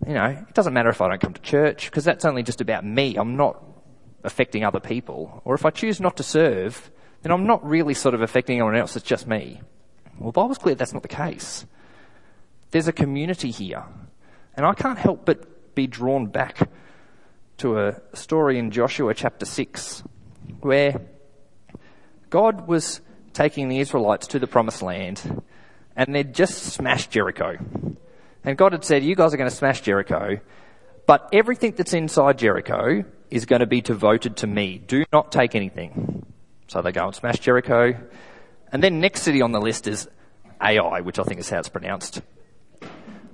you 0.05 0.13
know, 0.13 0.25
it 0.25 0.53
doesn't 0.53 0.73
matter 0.73 0.89
if 0.89 1.01
I 1.01 1.07
don't 1.07 1.21
come 1.21 1.33
to 1.33 1.41
church 1.41 1.85
because 1.85 2.03
that's 2.03 2.25
only 2.25 2.43
just 2.43 2.61
about 2.61 2.85
me. 2.85 3.15
I'm 3.15 3.37
not 3.37 3.63
affecting 4.23 4.65
other 4.65 4.79
people. 4.79 5.41
Or 5.45 5.55
if 5.55 5.65
I 5.65 5.69
choose 5.69 6.01
not 6.01 6.17
to 6.17 6.23
serve, 6.23 6.91
then 7.21 7.31
I'm 7.31 7.45
not 7.45 7.65
really 7.65 7.93
sort 7.93 8.15
of 8.15 8.21
affecting 8.21 8.57
anyone 8.57 8.75
else. 8.75 8.95
It's 8.95 9.05
just 9.05 9.27
me. 9.27 9.61
Well, 10.17 10.31
the 10.31 10.41
Bible's 10.41 10.57
clear 10.57 10.75
that's 10.75 10.93
not 10.93 11.03
the 11.03 11.07
case. 11.07 11.65
There's 12.71 12.87
a 12.87 12.93
community 12.93 13.51
here. 13.51 13.83
And 14.55 14.65
I 14.65 14.73
can't 14.73 14.99
help 14.99 15.25
but 15.25 15.75
be 15.75 15.87
drawn 15.87 16.27
back 16.27 16.69
to 17.57 17.79
a 17.79 18.01
story 18.13 18.57
in 18.57 18.71
Joshua 18.71 19.13
chapter 19.13 19.45
6 19.45 20.03
where 20.61 21.01
God 22.29 22.67
was 22.67 23.01
taking 23.33 23.69
the 23.69 23.79
Israelites 23.79 24.27
to 24.27 24.39
the 24.39 24.47
promised 24.47 24.81
land 24.81 25.43
and 25.95 26.13
they'd 26.13 26.33
just 26.33 26.63
smashed 26.63 27.11
Jericho. 27.11 27.57
And 28.43 28.57
God 28.57 28.71
had 28.71 28.83
said, 28.83 29.03
you 29.03 29.15
guys 29.15 29.33
are 29.33 29.37
going 29.37 29.49
to 29.49 29.55
smash 29.55 29.81
Jericho, 29.81 30.39
but 31.05 31.29
everything 31.33 31.73
that's 31.75 31.93
inside 31.93 32.37
Jericho 32.37 33.03
is 33.29 33.45
going 33.45 33.59
to 33.59 33.67
be 33.67 33.81
devoted 33.81 34.37
to 34.37 34.47
me. 34.47 34.77
Do 34.77 35.03
not 35.11 35.31
take 35.31 35.55
anything. 35.55 36.25
So 36.67 36.81
they 36.81 36.91
go 36.91 37.05
and 37.05 37.15
smash 37.15 37.39
Jericho. 37.39 37.95
And 38.71 38.83
then 38.83 38.99
next 38.99 39.23
city 39.23 39.41
on 39.41 39.51
the 39.51 39.59
list 39.59 39.87
is 39.87 40.07
Ai, 40.61 41.01
which 41.01 41.19
I 41.19 41.23
think 41.23 41.39
is 41.39 41.49
how 41.49 41.59
it's 41.59 41.69
pronounced. 41.69 42.21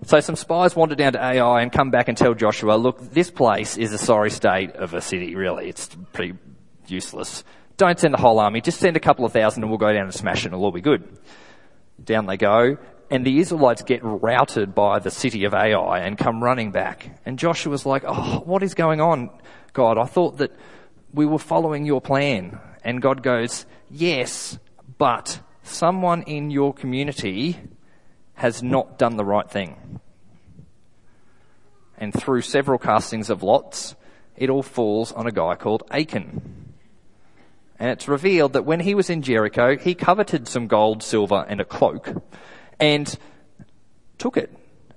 So 0.06 0.20
some 0.20 0.36
spies 0.36 0.76
wander 0.76 0.94
down 0.94 1.14
to 1.14 1.24
Ai 1.24 1.64
and 1.64 1.72
come 1.72 1.90
back 1.90 2.08
and 2.08 2.16
tell 2.16 2.36
Joshua, 2.36 2.76
look, 2.76 3.00
this 3.12 3.32
place 3.32 3.76
is 3.76 3.92
a 3.92 3.98
sorry 3.98 4.30
state 4.30 4.76
of 4.76 4.94
a 4.94 5.02
city, 5.02 5.36
really. 5.36 5.68
It's 5.68 5.90
pretty 6.14 6.38
useless. 6.86 7.44
Don't 7.78 8.00
send 8.00 8.14
the 8.14 8.20
whole 8.20 8.40
army, 8.40 8.62
just 8.62 8.80
send 8.80 8.96
a 8.96 9.00
couple 9.00 9.26
of 9.26 9.34
thousand 9.34 9.64
and 9.64 9.72
we'll 9.72 9.80
go 9.80 9.92
down 9.92 10.04
and 10.04 10.14
smash 10.14 10.44
it 10.44 10.46
and 10.46 10.54
it'll 10.54 10.66
all 10.66 10.72
be 10.72 10.80
good. 10.80 11.18
Down 12.04 12.28
they 12.28 12.38
go, 12.38 12.78
and 13.10 13.26
the 13.26 13.40
Israelites 13.40 13.82
get 13.82 14.02
routed 14.04 14.76
by 14.76 15.00
the 15.00 15.10
city 15.10 15.46
of 15.46 15.56
Ai 15.56 16.00
and 16.00 16.20
come 16.20 16.44
running 16.44 16.72
back. 16.72 17.20
And 17.26 17.40
Joshua's 17.40 17.86
like, 17.86 18.04
oh, 18.06 18.44
what 18.46 18.62
is 18.62 18.76
going 18.76 19.02
on, 19.02 19.32
God? 19.74 19.98
I 19.98 20.06
thought 20.06 20.38
that 20.38 20.52
we 21.14 21.26
were 21.26 21.40
following 21.40 21.84
your 21.84 22.00
plan. 22.00 22.60
And 22.84 23.02
God 23.02 23.24
goes, 23.24 23.66
yes, 23.90 24.60
but 25.00 25.40
someone 25.64 26.22
in 26.24 26.52
your 26.52 26.76
community 26.76 27.60
has 28.36 28.62
not 28.62 28.98
done 28.98 29.18
the 29.18 29.26
right 29.26 29.50
thing. 29.50 30.00
And 31.98 32.14
through 32.14 32.42
several 32.42 32.78
castings 32.78 33.30
of 33.30 33.44
lots, 33.44 33.96
it 34.36 34.50
all 34.50 34.64
falls 34.64 35.12
on 35.14 35.28
a 35.28 35.32
guy 35.32 35.56
called 35.56 35.84
Achan. 35.90 36.74
And 37.80 37.90
it's 37.90 38.08
revealed 38.08 38.54
that 38.54 38.66
when 38.66 38.80
he 38.80 38.96
was 38.96 39.10
in 39.10 39.22
Jericho, 39.22 39.78
he 39.78 39.96
coveted 39.96 40.48
some 40.48 40.68
gold, 40.68 41.04
silver, 41.04 41.46
and 41.48 41.60
a 41.60 41.66
cloak 41.66 42.10
and 42.80 43.18
took 44.18 44.38
it. 44.38 44.52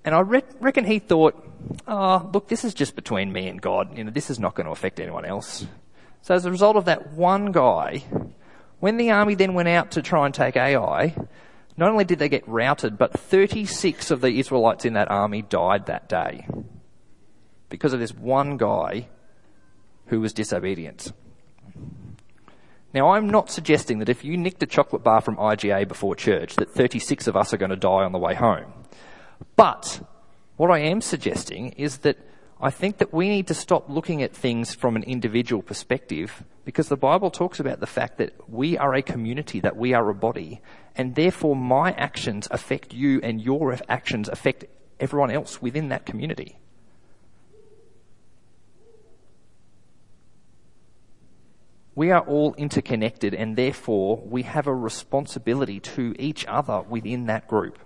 And 0.05 0.15
I 0.15 0.21
re- 0.21 0.43
reckon 0.61 0.85
he 0.85 0.99
thought, 0.99 1.45
oh, 1.87 2.31
look, 2.33 2.49
this 2.49 2.65
is 2.65 2.75
just 2.75 2.95
between 2.95 3.33
me 3.33 3.49
and 3.49 3.61
God. 3.61 3.97
You 3.97 4.05
know, 4.05 4.11
this 4.11 4.31
is 4.31 4.39
not 4.39 4.55
going 4.55 4.67
to 4.67 4.73
affect 4.73 5.01
anyone 5.01 5.25
else. 5.25 5.67
So 6.23 6.35
as 6.35 6.45
a 6.45 6.51
result 6.51 6.77
of 6.77 6.85
that 6.87 7.13
one 7.13 7.53
guy, 7.53 8.05
when 8.81 8.97
the 8.97 9.11
army 9.11 9.35
then 9.35 9.55
went 9.55 9.69
out 9.69 9.93
to 9.93 10.03
try 10.03 10.27
and 10.27 10.35
take 10.35 10.57
Ai, 10.57 11.15
not 11.79 11.91
only 11.91 12.05
did 12.05 12.19
they 12.19 12.29
get 12.29 12.47
routed, 12.49 12.99
but 12.99 13.19
36 13.19 14.11
of 14.11 14.21
the 14.21 14.39
Israelites 14.41 14.85
in 14.85 14.95
that 14.95 15.11
army 15.11 15.43
died 15.43 15.87
that 15.87 16.09
day. 16.09 16.47
Because 17.69 17.93
of 17.93 18.01
this 18.01 18.13
one 18.13 18.57
guy 18.57 19.09
who 20.07 20.21
was 20.21 20.33
disobedient. 20.33 21.13
Now, 22.93 23.11
I'm 23.11 23.31
not 23.31 23.51
suggesting 23.51 24.01
that 24.01 24.09
if 24.09 24.25
you 24.25 24.37
nicked 24.37 24.63
a 24.63 24.67
chocolate 24.67 25.05
bar 25.05 25.21
from 25.21 25.37
IGA 25.37 25.87
before 25.87 26.17
church, 26.17 26.57
that 26.57 26.71
36 26.71 27.29
of 27.29 27.37
us 27.37 27.55
are 27.55 27.59
going 27.59 27.71
to 27.71 27.77
die 27.77 28.05
on 28.05 28.13
the 28.13 28.19
way 28.19 28.35
home. 28.35 28.73
But 29.55 30.01
what 30.57 30.73
I 30.73 30.81
am 30.81 31.01
suggesting 31.01 31.69
is 31.73 31.99
that 31.99 32.19
I 32.61 32.71
think 32.71 32.99
that 32.99 33.15
we 33.15 33.29
need 33.29 33.47
to 33.49 33.55
stop 33.55 33.89
looking 33.89 34.21
at 34.21 34.35
things 34.35 34.75
from 34.75 34.97
an 34.97 35.05
individual 35.05 35.63
perspective 35.63 36.43
because 36.65 36.89
the 36.89 36.97
Bible 36.97 37.31
talks 37.31 37.61
about 37.61 37.79
the 37.79 37.87
fact 37.87 38.19
that 38.19 38.33
we 38.51 38.77
are 38.77 38.95
a 38.95 39.03
community, 39.03 39.61
that 39.61 39.77
we 39.77 39.95
are 39.95 40.11
a 40.11 40.15
body, 40.15 40.61
and 40.97 41.15
therefore 41.15 41.55
my 41.55 41.93
actions 41.93 42.49
affect 42.51 42.93
you 42.93 43.21
and 43.23 43.41
your 43.41 43.79
actions 43.89 44.29
affect 44.29 44.65
everyone 44.99 45.31
else 45.31 45.63
within 45.63 45.91
that 45.91 46.05
community. 46.05 46.59
We 51.95 52.11
are 52.11 52.21
all 52.21 52.55
interconnected 52.55 53.35
and 53.35 53.57
therefore 53.57 54.21
we 54.25 54.43
have 54.43 54.67
a 54.67 54.75
responsibility 54.75 55.79
to 55.81 56.15
each 56.19 56.45
other 56.47 56.83
within 56.83 57.27
that 57.27 57.47
group. 57.47 57.79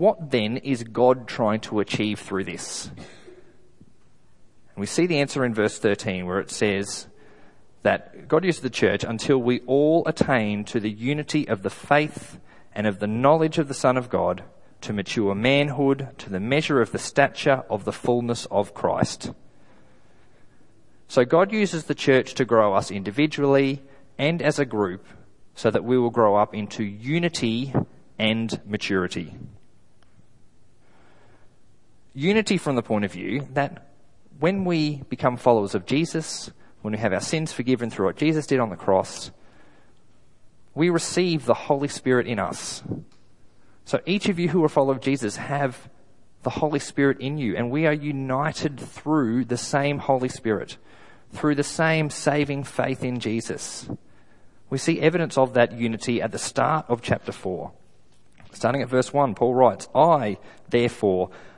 What 0.00 0.30
then 0.30 0.56
is 0.56 0.82
God 0.82 1.28
trying 1.28 1.60
to 1.60 1.78
achieve 1.78 2.20
through 2.20 2.44
this? 2.44 2.90
And 2.96 4.78
we 4.78 4.86
see 4.86 5.04
the 5.04 5.20
answer 5.20 5.44
in 5.44 5.52
verse 5.52 5.78
13 5.78 6.24
where 6.24 6.40
it 6.40 6.50
says 6.50 7.06
that 7.82 8.26
God 8.26 8.46
uses 8.46 8.62
the 8.62 8.70
church 8.70 9.04
until 9.04 9.36
we 9.36 9.60
all 9.66 10.02
attain 10.06 10.64
to 10.64 10.80
the 10.80 10.88
unity 10.88 11.46
of 11.46 11.62
the 11.62 11.68
faith 11.68 12.38
and 12.74 12.86
of 12.86 12.98
the 12.98 13.06
knowledge 13.06 13.58
of 13.58 13.68
the 13.68 13.74
Son 13.74 13.98
of 13.98 14.08
God 14.08 14.42
to 14.80 14.94
mature 14.94 15.34
manhood 15.34 16.08
to 16.16 16.30
the 16.30 16.40
measure 16.40 16.80
of 16.80 16.92
the 16.92 16.98
stature 16.98 17.62
of 17.68 17.84
the 17.84 17.92
fullness 17.92 18.46
of 18.46 18.72
Christ. 18.72 19.32
So 21.08 21.26
God 21.26 21.52
uses 21.52 21.84
the 21.84 21.94
church 21.94 22.32
to 22.36 22.46
grow 22.46 22.72
us 22.72 22.90
individually 22.90 23.82
and 24.16 24.40
as 24.40 24.58
a 24.58 24.64
group 24.64 25.04
so 25.54 25.70
that 25.70 25.84
we 25.84 25.98
will 25.98 26.08
grow 26.08 26.36
up 26.36 26.54
into 26.54 26.84
unity 26.84 27.74
and 28.18 28.58
maturity. 28.64 29.34
Unity 32.20 32.58
from 32.58 32.76
the 32.76 32.82
point 32.82 33.06
of 33.06 33.12
view 33.12 33.48
that 33.54 33.86
when 34.40 34.66
we 34.66 34.96
become 35.08 35.38
followers 35.38 35.74
of 35.74 35.86
Jesus, 35.86 36.50
when 36.82 36.92
we 36.92 36.98
have 36.98 37.14
our 37.14 37.20
sins 37.20 37.50
forgiven 37.50 37.88
through 37.88 38.04
what 38.04 38.18
Jesus 38.18 38.46
did 38.46 38.60
on 38.60 38.68
the 38.68 38.76
cross, 38.76 39.30
we 40.74 40.90
receive 40.90 41.46
the 41.46 41.54
Holy 41.54 41.88
Spirit 41.88 42.26
in 42.26 42.38
us. 42.38 42.82
So 43.86 44.00
each 44.04 44.28
of 44.28 44.38
you 44.38 44.50
who 44.50 44.62
are 44.62 44.68
followers 44.68 44.98
of 44.98 45.02
Jesus 45.02 45.36
have 45.36 45.88
the 46.42 46.50
Holy 46.50 46.78
Spirit 46.78 47.20
in 47.20 47.38
you, 47.38 47.56
and 47.56 47.70
we 47.70 47.86
are 47.86 47.92
united 47.94 48.78
through 48.78 49.46
the 49.46 49.56
same 49.56 49.98
Holy 49.98 50.28
Spirit, 50.28 50.76
through 51.32 51.54
the 51.54 51.62
same 51.62 52.10
saving 52.10 52.64
faith 52.64 53.02
in 53.02 53.18
Jesus. 53.18 53.88
We 54.68 54.76
see 54.76 55.00
evidence 55.00 55.38
of 55.38 55.54
that 55.54 55.72
unity 55.72 56.20
at 56.20 56.32
the 56.32 56.38
start 56.38 56.84
of 56.86 57.00
chapter 57.00 57.32
4. 57.32 57.72
Starting 58.52 58.82
at 58.82 58.90
verse 58.90 59.10
1, 59.10 59.34
Paul 59.34 59.54
writes, 59.54 59.88
I, 59.94 60.36
therefore, 60.68 61.30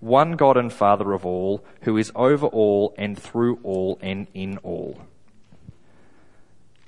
one 0.00 0.32
God 0.32 0.56
and 0.56 0.72
Father 0.72 1.12
of 1.12 1.24
all, 1.24 1.64
who 1.82 1.96
is 1.96 2.12
over 2.14 2.46
all 2.46 2.94
and 2.98 3.18
through 3.18 3.58
all 3.62 3.98
and 4.00 4.26
in 4.34 4.58
all. 4.58 4.98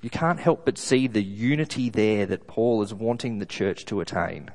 You 0.02 0.10
can't 0.10 0.38
help 0.38 0.64
but 0.64 0.78
see 0.78 1.06
the 1.06 1.22
unity 1.22 1.90
there 1.90 2.26
that 2.26 2.46
Paul 2.46 2.82
is 2.82 2.94
wanting 2.94 3.38
the 3.38 3.46
church 3.46 3.84
to 3.86 4.00
attain. 4.00 4.50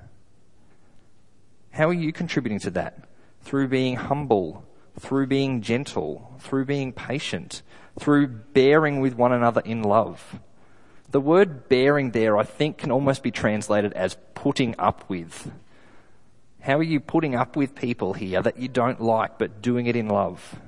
How 1.72 1.90
are 1.90 1.94
you 1.94 2.14
contributing 2.14 2.60
to 2.60 2.72
that? 2.72 3.06
Through 3.42 3.70
being 3.70 3.96
humble, 3.96 4.64
through 5.00 5.28
being 5.28 5.62
gentle, 5.62 6.36
through 6.40 6.66
being 6.66 6.94
patient, 6.94 7.64
through 8.00 8.28
bearing 8.28 9.00
with 9.00 9.16
one 9.16 9.32
another 9.32 9.62
in 9.66 9.84
love. 9.84 10.40
The 11.10 11.22
word 11.22 11.68
bearing 11.68 12.12
there, 12.12 12.38
I 12.38 12.44
think, 12.44 12.78
can 12.78 12.92
almost 12.92 13.24
be 13.24 13.32
translated 13.32 13.94
as 13.94 14.18
putting 14.34 14.76
up 14.80 15.10
with. 15.10 15.52
How 16.62 16.78
are 16.78 16.84
you 16.84 17.00
putting 17.00 17.34
up 17.36 17.56
with 17.56 17.74
people 17.74 18.14
here 18.14 18.42
that 18.42 18.58
you 18.58 18.68
don't 18.68 19.02
like, 19.02 19.40
but 19.40 19.62
doing 19.62 19.88
it 19.88 19.96
in 19.96 20.08
love? 20.08 20.60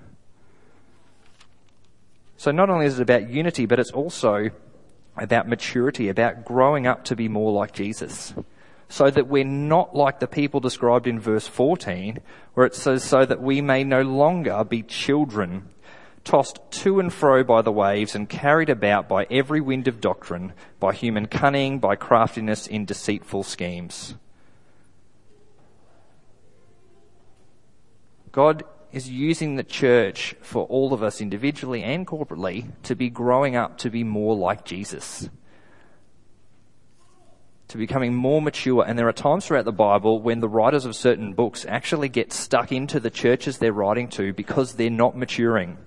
So 2.35 2.51
not 2.51 2.69
only 2.69 2.87
is 2.87 2.99
it 2.99 3.03
about 3.03 3.29
unity, 3.29 3.67
but 3.67 3.79
it's 3.79 3.91
also 3.91 4.49
about 5.15 5.47
maturity, 5.47 6.09
about 6.09 6.45
growing 6.45 6.87
up 6.87 7.05
to 7.05 7.15
be 7.15 7.27
more 7.27 7.51
like 7.51 7.73
Jesus. 7.73 8.33
So 8.89 9.09
that 9.09 9.27
we're 9.27 9.45
not 9.45 9.95
like 9.95 10.19
the 10.19 10.27
people 10.27 10.59
described 10.59 11.07
in 11.07 11.19
verse 11.19 11.47
14, 11.47 12.19
where 12.55 12.65
it 12.65 12.75
says, 12.75 13.03
so 13.03 13.25
that 13.25 13.41
we 13.41 13.61
may 13.61 13.83
no 13.83 14.01
longer 14.01 14.63
be 14.63 14.81
children, 14.81 15.69
tossed 16.23 16.59
to 16.71 16.99
and 16.99 17.13
fro 17.13 17.43
by 17.43 17.61
the 17.61 17.71
waves 17.71 18.15
and 18.15 18.27
carried 18.27 18.69
about 18.69 19.07
by 19.07 19.25
every 19.29 19.61
wind 19.61 19.87
of 19.87 20.01
doctrine, 20.01 20.53
by 20.79 20.93
human 20.93 21.27
cunning, 21.27 21.79
by 21.79 21.95
craftiness 21.95 22.65
in 22.65 22.85
deceitful 22.85 23.43
schemes. 23.43 24.15
God 28.33 28.63
is 28.91 29.09
using 29.09 29.55
the 29.55 29.63
church 29.63 30.35
for 30.41 30.65
all 30.65 30.91
of 30.91 31.03
us 31.03 31.21
individually 31.21 31.83
and 31.83 32.05
corporately 32.05 32.71
to 32.81 32.95
be 32.95 33.09
growing 33.09 33.55
up 33.55 33.77
to 33.77 33.91
be 33.91 34.03
more 34.03 34.35
like 34.35 34.65
Jesus. 34.65 35.29
To 37.67 37.77
becoming 37.77 38.15
more 38.15 38.41
mature. 38.41 38.83
And 38.85 38.97
there 38.97 39.07
are 39.07 39.13
times 39.13 39.45
throughout 39.45 39.65
the 39.65 39.71
Bible 39.71 40.19
when 40.19 40.39
the 40.39 40.49
writers 40.49 40.85
of 40.85 40.95
certain 40.95 41.33
books 41.33 41.63
actually 41.69 42.09
get 42.09 42.33
stuck 42.33 42.71
into 42.71 42.99
the 42.99 43.11
churches 43.11 43.59
they're 43.59 43.71
writing 43.71 44.09
to 44.09 44.33
because 44.33 44.73
they're 44.73 44.89
not 44.89 45.15
maturing. 45.15 45.77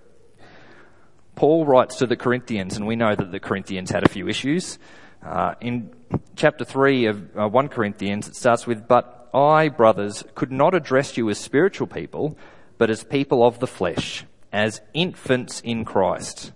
Paul 1.34 1.66
writes 1.66 1.96
to 1.96 2.06
the 2.06 2.16
Corinthians, 2.16 2.76
and 2.76 2.86
we 2.86 2.94
know 2.94 3.14
that 3.14 3.32
the 3.32 3.40
Corinthians 3.40 3.90
had 3.90 4.04
a 4.04 4.08
few 4.08 4.28
issues. 4.28 4.78
Uh, 5.20 5.54
in 5.60 5.90
chapter 6.36 6.64
3 6.64 7.06
of 7.06 7.36
uh, 7.36 7.48
1 7.48 7.68
Corinthians, 7.68 8.28
it 8.28 8.36
starts 8.36 8.68
with, 8.68 8.86
But 8.86 9.15
I, 9.34 9.68
brothers, 9.68 10.24
could 10.34 10.52
not 10.52 10.74
address 10.74 11.16
you 11.16 11.28
as 11.30 11.38
spiritual 11.38 11.86
people, 11.86 12.36
but 12.78 12.90
as 12.90 13.04
people 13.04 13.44
of 13.44 13.58
the 13.58 13.66
flesh, 13.66 14.24
as 14.52 14.80
infants 14.94 15.60
in 15.60 15.84
Christ. 15.84 16.52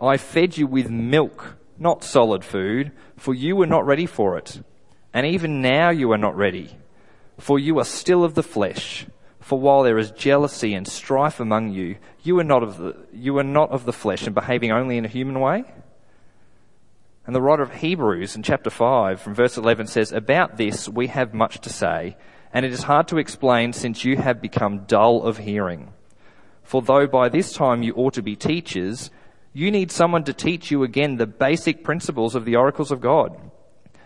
I 0.00 0.16
fed 0.16 0.56
you 0.56 0.66
with 0.66 0.90
milk, 0.90 1.56
not 1.78 2.04
solid 2.04 2.44
food, 2.44 2.92
for 3.16 3.34
you 3.34 3.56
were 3.56 3.66
not 3.66 3.86
ready 3.86 4.06
for 4.06 4.38
it. 4.38 4.60
And 5.12 5.26
even 5.26 5.60
now 5.60 5.90
you 5.90 6.12
are 6.12 6.18
not 6.18 6.36
ready, 6.36 6.76
for 7.38 7.58
you 7.58 7.78
are 7.78 7.84
still 7.84 8.24
of 8.24 8.34
the 8.34 8.42
flesh. 8.42 9.06
For 9.40 9.58
while 9.58 9.82
there 9.82 9.98
is 9.98 10.10
jealousy 10.10 10.74
and 10.74 10.86
strife 10.86 11.40
among 11.40 11.70
you, 11.70 11.96
you 12.22 12.38
are 12.38 12.44
not 12.44 12.62
of 12.62 12.76
the, 12.76 12.96
you 13.12 13.38
are 13.38 13.44
not 13.44 13.70
of 13.70 13.86
the 13.86 13.92
flesh 13.92 14.26
and 14.26 14.34
behaving 14.34 14.72
only 14.72 14.98
in 14.98 15.04
a 15.04 15.08
human 15.08 15.40
way. 15.40 15.64
And 17.28 17.34
the 17.34 17.42
writer 17.42 17.62
of 17.62 17.74
Hebrews 17.74 18.36
in 18.36 18.42
chapter 18.42 18.70
5 18.70 19.20
from 19.20 19.34
verse 19.34 19.58
11 19.58 19.88
says, 19.88 20.12
About 20.12 20.56
this 20.56 20.88
we 20.88 21.08
have 21.08 21.34
much 21.34 21.60
to 21.60 21.68
say, 21.68 22.16
and 22.54 22.64
it 22.64 22.72
is 22.72 22.84
hard 22.84 23.06
to 23.08 23.18
explain 23.18 23.74
since 23.74 24.02
you 24.02 24.16
have 24.16 24.40
become 24.40 24.86
dull 24.86 25.22
of 25.24 25.36
hearing. 25.36 25.92
For 26.62 26.80
though 26.80 27.06
by 27.06 27.28
this 27.28 27.52
time 27.52 27.82
you 27.82 27.92
ought 27.96 28.14
to 28.14 28.22
be 28.22 28.34
teachers, 28.34 29.10
you 29.52 29.70
need 29.70 29.90
someone 29.90 30.24
to 30.24 30.32
teach 30.32 30.70
you 30.70 30.82
again 30.84 31.16
the 31.16 31.26
basic 31.26 31.84
principles 31.84 32.34
of 32.34 32.46
the 32.46 32.56
oracles 32.56 32.90
of 32.90 33.02
God. 33.02 33.38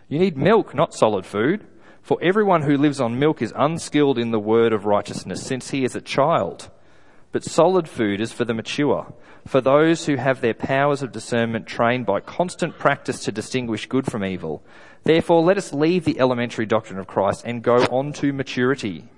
You 0.08 0.18
need 0.18 0.36
milk, 0.36 0.74
not 0.74 0.92
solid 0.92 1.24
food. 1.24 1.64
For 2.00 2.18
everyone 2.20 2.62
who 2.62 2.76
lives 2.76 3.00
on 3.00 3.20
milk 3.20 3.40
is 3.40 3.52
unskilled 3.54 4.18
in 4.18 4.32
the 4.32 4.40
word 4.40 4.72
of 4.72 4.84
righteousness, 4.84 5.46
since 5.46 5.70
he 5.70 5.84
is 5.84 5.94
a 5.94 6.00
child. 6.00 6.71
But 7.32 7.44
solid 7.44 7.88
food 7.88 8.20
is 8.20 8.32
for 8.32 8.44
the 8.44 8.54
mature, 8.54 9.12
for 9.46 9.60
those 9.60 10.06
who 10.06 10.16
have 10.16 10.40
their 10.40 10.54
powers 10.54 11.02
of 11.02 11.12
discernment 11.12 11.66
trained 11.66 12.04
by 12.04 12.20
constant 12.20 12.78
practice 12.78 13.20
to 13.24 13.32
distinguish 13.32 13.86
good 13.86 14.06
from 14.06 14.24
evil. 14.24 14.62
Therefore, 15.04 15.42
let 15.42 15.56
us 15.56 15.72
leave 15.72 16.04
the 16.04 16.20
elementary 16.20 16.66
doctrine 16.66 16.98
of 16.98 17.06
Christ 17.06 17.42
and 17.44 17.62
go 17.62 17.76
on 17.86 18.12
to 18.14 18.32
maturity. 18.32 19.08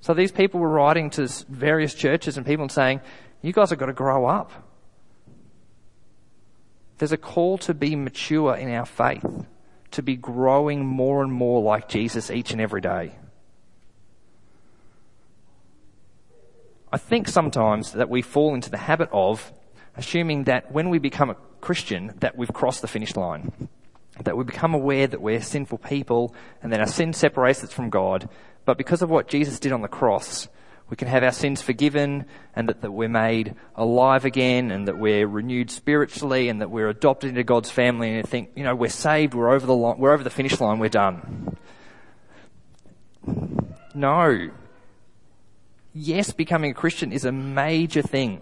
So 0.00 0.12
these 0.12 0.32
people 0.32 0.60
were 0.60 0.68
writing 0.68 1.10
to 1.10 1.28
various 1.48 1.94
churches 1.94 2.36
and 2.36 2.44
people 2.44 2.68
saying, 2.68 3.00
you 3.42 3.52
guys 3.52 3.70
have 3.70 3.78
got 3.78 3.86
to 3.86 3.92
grow 3.92 4.26
up. 4.26 4.50
There's 6.98 7.12
a 7.12 7.16
call 7.16 7.58
to 7.58 7.74
be 7.74 7.94
mature 7.94 8.56
in 8.56 8.68
our 8.70 8.84
faith, 8.84 9.46
to 9.92 10.02
be 10.02 10.16
growing 10.16 10.84
more 10.84 11.22
and 11.22 11.32
more 11.32 11.62
like 11.62 11.88
Jesus 11.88 12.30
each 12.30 12.50
and 12.50 12.60
every 12.60 12.80
day. 12.80 13.14
I 16.90 16.96
think 16.96 17.28
sometimes 17.28 17.92
that 17.92 18.08
we 18.08 18.22
fall 18.22 18.54
into 18.54 18.70
the 18.70 18.78
habit 18.78 19.10
of 19.12 19.52
assuming 19.96 20.44
that 20.44 20.72
when 20.72 20.88
we 20.88 20.98
become 20.98 21.28
a 21.28 21.36
Christian, 21.60 22.14
that 22.20 22.36
we've 22.38 22.52
crossed 22.52 22.80
the 22.80 22.88
finish 22.88 23.14
line. 23.16 23.68
That 24.22 24.36
we 24.36 24.44
become 24.44 24.74
aware 24.74 25.06
that 25.06 25.20
we're 25.20 25.42
sinful 25.42 25.78
people 25.78 26.34
and 26.62 26.72
that 26.72 26.80
our 26.80 26.86
sin 26.86 27.12
separates 27.12 27.62
us 27.62 27.72
from 27.72 27.90
God. 27.90 28.28
But 28.64 28.78
because 28.78 29.02
of 29.02 29.10
what 29.10 29.28
Jesus 29.28 29.60
did 29.60 29.72
on 29.72 29.82
the 29.82 29.88
cross, 29.88 30.48
we 30.88 30.96
can 30.96 31.08
have 31.08 31.22
our 31.22 31.32
sins 31.32 31.60
forgiven 31.60 32.24
and 32.56 32.68
that, 32.68 32.80
that 32.80 32.90
we're 32.90 33.08
made 33.08 33.54
alive 33.76 34.24
again 34.24 34.70
and 34.70 34.88
that 34.88 34.98
we're 34.98 35.26
renewed 35.26 35.70
spiritually 35.70 36.48
and 36.48 36.60
that 36.62 36.70
we're 36.70 36.88
adopted 36.88 37.30
into 37.30 37.44
God's 37.44 37.70
family 37.70 38.16
and 38.16 38.28
think, 38.28 38.50
you 38.56 38.64
know, 38.64 38.74
we're 38.74 38.88
saved, 38.88 39.34
we're 39.34 39.50
over 39.50 39.66
the 39.66 39.76
we're 39.76 40.12
over 40.12 40.24
the 40.24 40.30
finish 40.30 40.58
line, 40.60 40.78
we're 40.78 40.88
done. 40.88 41.56
No 43.94 44.48
yes, 45.98 46.32
becoming 46.32 46.70
a 46.70 46.74
Christian 46.74 47.12
is 47.12 47.24
a 47.24 47.32
major 47.32 48.02
thing. 48.02 48.40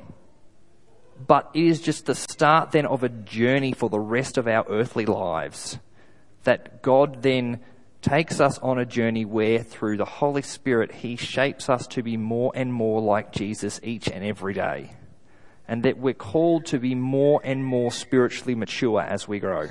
but 1.27 1.51
it 1.55 1.65
is 1.65 1.81
just 1.81 2.05
the 2.07 2.15
start 2.15 2.73
then 2.73 2.85
of 2.87 3.03
a 3.03 3.09
journey 3.09 3.73
for 3.73 3.89
the 3.89 3.99
rest 3.99 4.37
of 4.37 4.47
our 4.47 4.67
earthly 4.69 5.07
lives. 5.07 5.79
That 6.45 6.83
God 6.83 7.23
then 7.23 7.61
takes 8.03 8.39
us 8.39 8.59
on 8.59 8.79
a 8.79 8.85
journey 8.85 9.25
where 9.25 9.63
through 9.63 9.97
the 9.97 10.05
Holy 10.05 10.43
Spirit 10.43 10.93
He 10.93 11.17
shapes 11.17 11.69
us 11.69 11.87
to 11.89 12.03
be 12.03 12.17
more 12.17 12.53
and 12.55 12.73
more 12.73 13.01
like 13.01 13.33
Jesus 13.33 13.81
each 13.83 14.09
and 14.09 14.23
every 14.25 14.53
day. 14.53 14.93
And 15.67 15.83
that 15.83 15.99
we're 15.99 16.15
called 16.15 16.67
to 16.67 16.79
be 16.79 16.95
more 16.95 17.41
and 17.43 17.65
more 17.65 17.91
spiritually 17.91 18.55
mature 18.55 19.01
as 19.01 19.27
we 19.27 19.41
grow. 19.41 19.69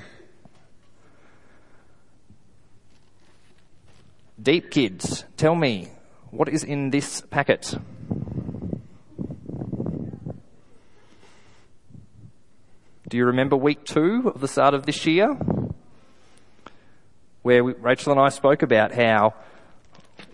Deep 4.41 4.69
kids, 4.71 5.23
tell 5.37 5.55
me, 5.55 5.87
what 6.35 6.49
is 6.49 6.63
in 6.63 6.89
this 6.89 7.21
packet? 7.21 7.73
Do 13.07 13.17
you 13.17 13.25
remember 13.25 13.55
week 13.55 13.85
two 13.85 14.31
of 14.33 14.41
the 14.41 14.47
start 14.47 14.73
of 14.73 14.85
this 14.85 15.05
year? 15.05 15.37
Where 17.43 17.63
we, 17.63 17.73
Rachel 17.73 18.11
and 18.11 18.19
I 18.19 18.29
spoke 18.29 18.63
about 18.63 18.93
how 18.93 19.35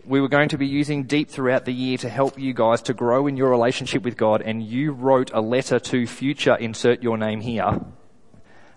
we 0.06 0.20
were 0.20 0.30
going 0.30 0.50
to 0.50 0.58
be 0.58 0.66
using 0.66 1.04
Deep 1.04 1.30
throughout 1.30 1.66
the 1.66 1.74
year 1.74 1.98
to 2.00 2.10
help 2.10 2.40
you 2.40 2.54
guys 2.54 2.82
to 2.84 2.94
grow 2.94 3.28
in 3.28 3.38
your 3.38 3.50
relationship 3.50 4.04
with 4.04 4.18
God, 4.18 4.42
and 4.42 4.64
you 4.64 4.94
wrote 4.94 5.30
a 5.34 5.42
letter 5.42 5.80
to 5.80 6.08
future, 6.08 6.56
insert 6.56 7.04
your 7.04 7.18
name 7.18 7.42
here, 7.42 7.80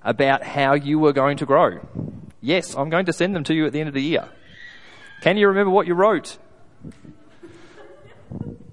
about 0.02 0.42
how 0.42 0.74
you 0.74 0.98
were 0.98 1.12
going 1.12 1.38
to 1.38 1.46
grow. 1.46 1.78
Yes, 2.40 2.74
I'm 2.74 2.90
going 2.90 3.06
to 3.06 3.12
send 3.12 3.34
them 3.34 3.44
to 3.44 3.54
you 3.54 3.64
at 3.64 3.72
the 3.72 3.80
end 3.80 3.88
of 3.88 3.94
the 3.94 4.02
year. 4.02 4.28
Can 5.22 5.38
you 5.38 5.48
remember 5.48 5.70
what 5.70 5.86
you 5.86 5.94
wrote? 5.94 6.36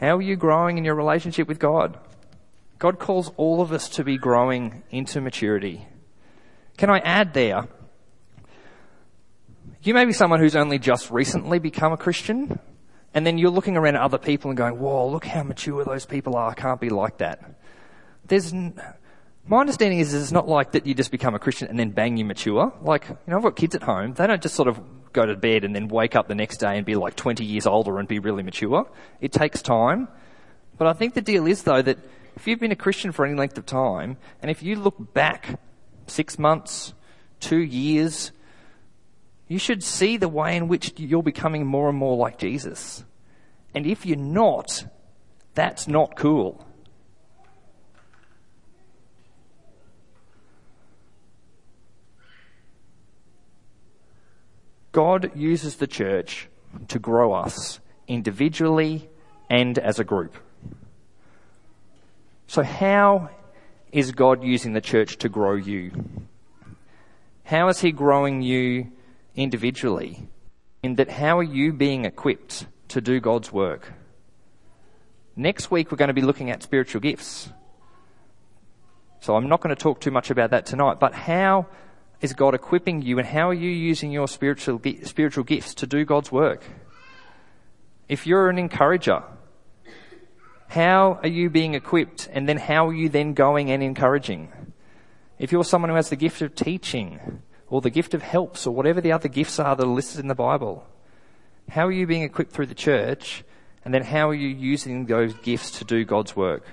How 0.00 0.16
are 0.16 0.22
you 0.22 0.36
growing 0.36 0.78
in 0.78 0.84
your 0.84 0.94
relationship 0.94 1.48
with 1.48 1.58
God? 1.58 1.98
God 2.78 3.00
calls 3.00 3.32
all 3.36 3.60
of 3.60 3.72
us 3.72 3.88
to 3.90 4.04
be 4.04 4.16
growing 4.16 4.84
into 4.90 5.20
maturity. 5.20 5.86
Can 6.76 6.90
I 6.90 7.00
add 7.00 7.34
there? 7.34 7.66
You 9.82 9.94
may 9.94 10.04
be 10.04 10.12
someone 10.12 10.38
who's 10.38 10.54
only 10.54 10.78
just 10.78 11.10
recently 11.10 11.58
become 11.58 11.92
a 11.92 11.96
Christian, 11.96 12.60
and 13.14 13.26
then 13.26 13.38
you're 13.38 13.50
looking 13.50 13.76
around 13.76 13.96
at 13.96 14.02
other 14.02 14.18
people 14.18 14.50
and 14.50 14.56
going, 14.56 14.78
whoa, 14.78 15.08
look 15.08 15.24
how 15.24 15.42
mature 15.42 15.84
those 15.84 16.06
people 16.06 16.36
are. 16.36 16.50
I 16.50 16.54
can't 16.54 16.80
be 16.80 16.90
like 16.90 17.18
that. 17.18 17.40
There's, 18.26 18.52
my 19.48 19.60
understanding 19.60 19.98
is 19.98 20.12
it's 20.12 20.30
not 20.30 20.46
like 20.46 20.72
that 20.72 20.86
you 20.86 20.94
just 20.94 21.10
become 21.10 21.34
a 21.34 21.38
Christian 21.38 21.68
and 21.68 21.78
then 21.78 21.90
bang, 21.90 22.18
you 22.18 22.24
mature. 22.24 22.72
Like, 22.82 23.08
you 23.08 23.16
know, 23.26 23.38
I've 23.38 23.42
got 23.42 23.56
kids 23.56 23.74
at 23.74 23.82
home. 23.82 24.12
They 24.12 24.26
don't 24.26 24.42
just 24.42 24.54
sort 24.54 24.68
of 24.68 24.78
go 25.14 25.24
to 25.24 25.34
bed 25.36 25.64
and 25.64 25.74
then 25.74 25.88
wake 25.88 26.14
up 26.14 26.28
the 26.28 26.34
next 26.34 26.58
day 26.58 26.76
and 26.76 26.84
be 26.84 26.94
like 26.94 27.16
20 27.16 27.44
years 27.44 27.66
older 27.66 27.98
and 27.98 28.06
be 28.06 28.18
really 28.18 28.42
mature. 28.42 28.86
It 29.22 29.32
takes 29.32 29.62
time. 29.62 30.08
But 30.76 30.86
I 30.86 30.92
think 30.92 31.14
the 31.14 31.22
deal 31.22 31.46
is 31.46 31.62
though 31.62 31.80
that 31.80 31.98
if 32.36 32.46
you've 32.46 32.60
been 32.60 32.72
a 32.72 32.76
Christian 32.76 33.10
for 33.10 33.24
any 33.24 33.34
length 33.34 33.56
of 33.56 33.64
time 33.64 34.18
and 34.42 34.50
if 34.50 34.62
you 34.62 34.76
look 34.76 35.14
back 35.14 35.58
six 36.06 36.38
months, 36.38 36.92
two 37.40 37.58
years, 37.58 38.32
you 39.48 39.58
should 39.58 39.82
see 39.82 40.18
the 40.18 40.28
way 40.28 40.56
in 40.56 40.68
which 40.68 40.92
you're 40.98 41.22
becoming 41.22 41.66
more 41.66 41.88
and 41.88 41.96
more 41.96 42.18
like 42.18 42.38
Jesus. 42.38 43.02
And 43.74 43.86
if 43.86 44.04
you're 44.04 44.18
not, 44.18 44.84
that's 45.54 45.88
not 45.88 46.16
cool. 46.16 46.67
God 54.92 55.30
uses 55.34 55.76
the 55.76 55.86
church 55.86 56.48
to 56.88 56.98
grow 56.98 57.32
us 57.32 57.80
individually 58.06 59.08
and 59.50 59.78
as 59.78 59.98
a 59.98 60.04
group. 60.04 60.34
So 62.46 62.62
how 62.62 63.30
is 63.92 64.12
God 64.12 64.42
using 64.42 64.72
the 64.72 64.80
church 64.80 65.18
to 65.18 65.28
grow 65.28 65.54
you? 65.54 65.92
How 67.44 67.68
is 67.68 67.80
He 67.80 67.92
growing 67.92 68.42
you 68.42 68.92
individually? 69.34 70.28
In 70.82 70.94
that, 70.96 71.10
how 71.10 71.38
are 71.38 71.42
you 71.42 71.72
being 71.72 72.04
equipped 72.04 72.66
to 72.88 73.00
do 73.00 73.20
God's 73.20 73.52
work? 73.52 73.92
Next 75.36 75.70
week, 75.70 75.90
we're 75.90 75.96
going 75.96 76.08
to 76.08 76.14
be 76.14 76.22
looking 76.22 76.50
at 76.50 76.62
spiritual 76.62 77.00
gifts. 77.00 77.50
So 79.20 79.36
I'm 79.36 79.48
not 79.48 79.60
going 79.60 79.74
to 79.74 79.80
talk 79.80 80.00
too 80.00 80.10
much 80.10 80.30
about 80.30 80.50
that 80.50 80.66
tonight, 80.66 80.98
but 81.00 81.14
how 81.14 81.66
is 82.20 82.32
God 82.32 82.54
equipping 82.54 83.02
you 83.02 83.18
and 83.18 83.26
how 83.26 83.50
are 83.50 83.54
you 83.54 83.70
using 83.70 84.10
your 84.10 84.28
spiritual, 84.28 84.80
spiritual 85.04 85.44
gifts 85.44 85.74
to 85.74 85.86
do 85.86 86.04
God's 86.04 86.32
work? 86.32 86.64
If 88.08 88.26
you're 88.26 88.48
an 88.48 88.58
encourager, 88.58 89.22
how 90.68 91.20
are 91.22 91.28
you 91.28 91.48
being 91.48 91.74
equipped 91.74 92.28
and 92.32 92.48
then 92.48 92.56
how 92.56 92.88
are 92.88 92.94
you 92.94 93.08
then 93.08 93.34
going 93.34 93.70
and 93.70 93.82
encouraging? 93.82 94.52
If 95.38 95.52
you're 95.52 95.64
someone 95.64 95.90
who 95.90 95.96
has 95.96 96.10
the 96.10 96.16
gift 96.16 96.42
of 96.42 96.54
teaching 96.54 97.42
or 97.68 97.80
the 97.80 97.90
gift 97.90 98.14
of 98.14 98.22
helps 98.22 98.66
or 98.66 98.74
whatever 98.74 99.00
the 99.00 99.12
other 99.12 99.28
gifts 99.28 99.58
are 99.58 99.76
that 99.76 99.84
are 99.84 99.86
listed 99.86 100.20
in 100.20 100.28
the 100.28 100.34
Bible, 100.34 100.86
how 101.68 101.86
are 101.86 101.92
you 101.92 102.06
being 102.06 102.22
equipped 102.22 102.52
through 102.52 102.66
the 102.66 102.74
church 102.74 103.44
and 103.84 103.94
then 103.94 104.02
how 104.02 104.28
are 104.28 104.34
you 104.34 104.48
using 104.48 105.06
those 105.06 105.34
gifts 105.34 105.78
to 105.78 105.84
do 105.84 106.04
God's 106.04 106.34
work? 106.34 106.64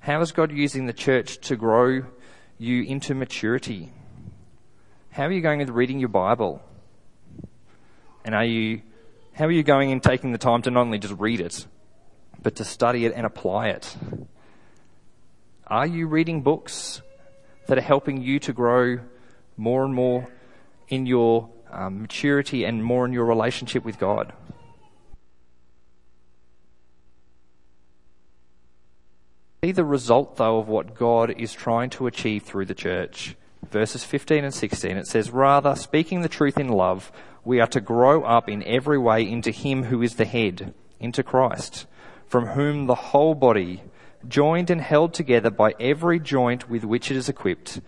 How 0.00 0.20
is 0.20 0.30
God 0.30 0.52
using 0.52 0.86
the 0.86 0.92
church 0.92 1.38
to 1.48 1.56
grow 1.56 2.04
you 2.58 2.82
into 2.82 3.14
maturity? 3.14 3.92
How 5.10 5.24
are 5.24 5.32
you 5.32 5.40
going 5.40 5.58
with 5.58 5.70
reading 5.70 5.98
your 5.98 6.08
Bible? 6.08 6.62
And 8.24 8.34
are 8.34 8.44
you, 8.44 8.82
how 9.34 9.46
are 9.46 9.50
you 9.50 9.62
going 9.62 9.90
in 9.90 10.00
taking 10.00 10.32
the 10.32 10.38
time 10.38 10.62
to 10.62 10.70
not 10.70 10.80
only 10.80 10.98
just 10.98 11.14
read 11.18 11.40
it, 11.40 11.66
but 12.42 12.56
to 12.56 12.64
study 12.64 13.04
it 13.04 13.12
and 13.14 13.26
apply 13.26 13.68
it? 13.68 13.96
Are 15.66 15.86
you 15.86 16.06
reading 16.06 16.42
books 16.42 17.02
that 17.66 17.78
are 17.78 17.82
helping 17.82 18.22
you 18.22 18.38
to 18.40 18.52
grow 18.52 19.00
more 19.56 19.84
and 19.84 19.94
more 19.94 20.28
in 20.88 21.06
your 21.06 21.50
um, 21.70 22.02
maturity 22.02 22.64
and 22.64 22.84
more 22.84 23.04
in 23.04 23.12
your 23.12 23.24
relationship 23.24 23.84
with 23.84 23.98
God? 23.98 24.32
The 29.72 29.84
result, 29.84 30.36
though, 30.36 30.58
of 30.58 30.68
what 30.68 30.94
God 30.94 31.30
is 31.30 31.52
trying 31.52 31.90
to 31.90 32.06
achieve 32.06 32.42
through 32.42 32.66
the 32.66 32.74
church. 32.74 33.36
Verses 33.70 34.04
15 34.04 34.44
and 34.44 34.54
16, 34.54 34.96
it 34.96 35.06
says, 35.06 35.30
Rather, 35.30 35.74
speaking 35.74 36.22
the 36.22 36.28
truth 36.28 36.58
in 36.58 36.68
love, 36.68 37.10
we 37.44 37.60
are 37.60 37.66
to 37.68 37.80
grow 37.80 38.22
up 38.22 38.48
in 38.48 38.62
every 38.64 38.98
way 38.98 39.28
into 39.28 39.50
Him 39.50 39.84
who 39.84 40.02
is 40.02 40.14
the 40.14 40.24
head, 40.24 40.74
into 41.00 41.22
Christ, 41.22 41.86
from 42.26 42.46
whom 42.46 42.86
the 42.86 42.94
whole 42.94 43.34
body, 43.34 43.82
joined 44.28 44.70
and 44.70 44.80
held 44.80 45.14
together 45.14 45.50
by 45.50 45.74
every 45.78 46.18
joint 46.18 46.68
with 46.68 46.84
which 46.84 47.10
it 47.10 47.16
is 47.16 47.28
equipped, 47.28 47.80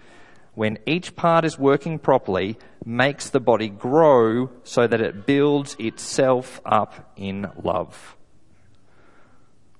when 0.54 0.78
each 0.86 1.14
part 1.14 1.44
is 1.44 1.58
working 1.58 1.98
properly, 1.98 2.58
makes 2.84 3.30
the 3.30 3.40
body 3.40 3.68
grow 3.68 4.50
so 4.64 4.86
that 4.86 5.00
it 5.00 5.26
builds 5.26 5.76
itself 5.78 6.60
up 6.64 7.12
in 7.16 7.48
love. 7.62 8.16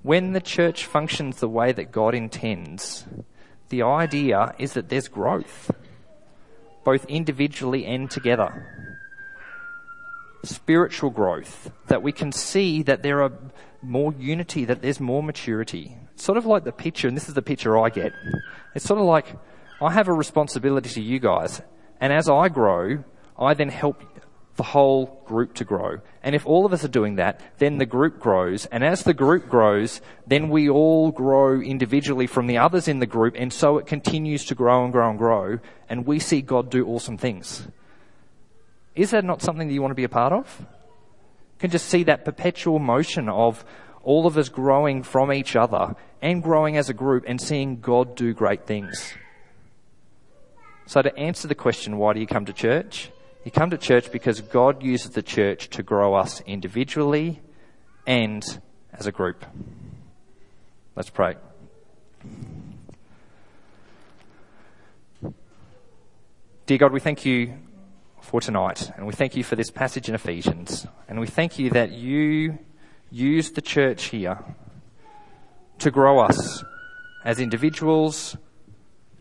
When 0.02 0.32
the 0.32 0.40
church 0.40 0.86
functions 0.86 1.40
the 1.40 1.48
way 1.48 1.72
that 1.72 1.90
God 1.90 2.14
intends, 2.14 3.04
the 3.68 3.82
idea 3.82 4.54
is 4.58 4.74
that 4.74 4.88
there's 4.88 5.08
growth, 5.08 5.70
both 6.84 7.04
individually 7.06 7.84
and 7.84 8.10
together. 8.10 8.94
Spiritual 10.44 11.10
growth, 11.10 11.72
that 11.88 12.02
we 12.02 12.12
can 12.12 12.30
see 12.30 12.82
that 12.84 13.02
there 13.02 13.22
are 13.22 13.32
more 13.82 14.14
unity, 14.18 14.64
that 14.64 14.82
there's 14.82 15.00
more 15.00 15.22
maturity. 15.22 15.96
It's 16.14 16.24
sort 16.24 16.38
of 16.38 16.46
like 16.46 16.64
the 16.64 16.72
picture, 16.72 17.08
and 17.08 17.16
this 17.16 17.28
is 17.28 17.34
the 17.34 17.42
picture 17.42 17.76
I 17.76 17.90
get. 17.90 18.12
It's 18.74 18.84
sort 18.84 19.00
of 19.00 19.06
like 19.06 19.36
I 19.80 19.92
have 19.92 20.08
a 20.08 20.12
responsibility 20.12 20.90
to 20.90 21.02
you 21.02 21.18
guys, 21.18 21.60
and 22.00 22.12
as 22.12 22.28
I 22.28 22.48
grow, 22.48 23.02
I 23.36 23.54
then 23.54 23.68
help 23.68 24.02
the 24.58 24.64
whole 24.64 25.22
group 25.24 25.54
to 25.54 25.64
grow. 25.64 26.00
And 26.20 26.34
if 26.34 26.44
all 26.44 26.66
of 26.66 26.72
us 26.72 26.84
are 26.84 26.88
doing 26.88 27.14
that, 27.14 27.40
then 27.58 27.78
the 27.78 27.86
group 27.86 28.18
grows. 28.18 28.66
And 28.66 28.84
as 28.84 29.04
the 29.04 29.14
group 29.14 29.48
grows, 29.48 30.00
then 30.26 30.50
we 30.50 30.68
all 30.68 31.12
grow 31.12 31.60
individually 31.60 32.26
from 32.26 32.48
the 32.48 32.58
others 32.58 32.88
in 32.88 32.98
the 32.98 33.06
group. 33.06 33.34
And 33.38 33.52
so 33.52 33.78
it 33.78 33.86
continues 33.86 34.44
to 34.46 34.56
grow 34.56 34.82
and 34.82 34.92
grow 34.92 35.10
and 35.10 35.16
grow. 35.18 35.60
And 35.88 36.04
we 36.04 36.18
see 36.18 36.42
God 36.42 36.70
do 36.70 36.84
awesome 36.88 37.16
things. 37.16 37.68
Is 38.96 39.12
that 39.12 39.24
not 39.24 39.42
something 39.42 39.68
that 39.68 39.74
you 39.74 39.80
want 39.80 39.92
to 39.92 40.02
be 40.02 40.02
a 40.02 40.08
part 40.08 40.32
of? 40.32 40.56
You 40.58 41.60
can 41.60 41.70
just 41.70 41.86
see 41.86 42.02
that 42.02 42.24
perpetual 42.24 42.80
motion 42.80 43.28
of 43.28 43.64
all 44.02 44.26
of 44.26 44.36
us 44.36 44.48
growing 44.48 45.04
from 45.04 45.32
each 45.32 45.54
other 45.54 45.94
and 46.20 46.42
growing 46.42 46.76
as 46.76 46.88
a 46.88 46.94
group 46.94 47.22
and 47.28 47.40
seeing 47.40 47.78
God 47.78 48.16
do 48.16 48.34
great 48.34 48.66
things. 48.66 49.14
So 50.86 51.00
to 51.00 51.16
answer 51.16 51.46
the 51.46 51.54
question, 51.54 51.96
why 51.96 52.12
do 52.14 52.18
you 52.18 52.26
come 52.26 52.44
to 52.46 52.52
church? 52.52 53.12
You 53.44 53.50
come 53.52 53.70
to 53.70 53.78
church 53.78 54.10
because 54.10 54.40
God 54.40 54.82
uses 54.82 55.12
the 55.12 55.22
church 55.22 55.70
to 55.70 55.82
grow 55.82 56.14
us 56.14 56.42
individually 56.42 57.40
and 58.06 58.44
as 58.92 59.06
a 59.06 59.12
group. 59.12 59.44
Let's 60.96 61.10
pray. 61.10 61.36
Dear 66.66 66.78
God, 66.78 66.92
we 66.92 67.00
thank 67.00 67.24
you 67.24 67.54
for 68.20 68.40
tonight, 68.40 68.90
and 68.96 69.06
we 69.06 69.14
thank 69.14 69.36
you 69.36 69.44
for 69.44 69.56
this 69.56 69.70
passage 69.70 70.08
in 70.08 70.14
Ephesians, 70.14 70.86
and 71.08 71.18
we 71.18 71.26
thank 71.26 71.58
you 71.58 71.70
that 71.70 71.92
you 71.92 72.58
use 73.10 73.52
the 73.52 73.62
church 73.62 74.06
here 74.06 74.38
to 75.78 75.90
grow 75.90 76.18
us 76.18 76.62
as 77.24 77.40
individuals, 77.40 78.36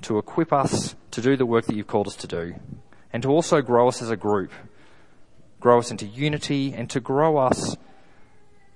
to 0.01 0.17
equip 0.17 0.51
us 0.51 0.95
to 1.11 1.21
do 1.21 1.37
the 1.37 1.45
work 1.45 1.65
that 1.67 1.75
you've 1.75 1.87
called 1.87 2.07
us 2.07 2.15
to 2.17 2.27
do, 2.27 2.55
and 3.11 3.23
to 3.23 3.29
also 3.29 3.61
grow 3.61 3.87
us 3.87 4.01
as 4.01 4.09
a 4.09 4.17
group, 4.17 4.51
grow 5.59 5.79
us 5.79 5.91
into 5.91 6.05
unity, 6.05 6.73
and 6.73 6.89
to 6.89 6.99
grow 6.99 7.37
us 7.37 7.77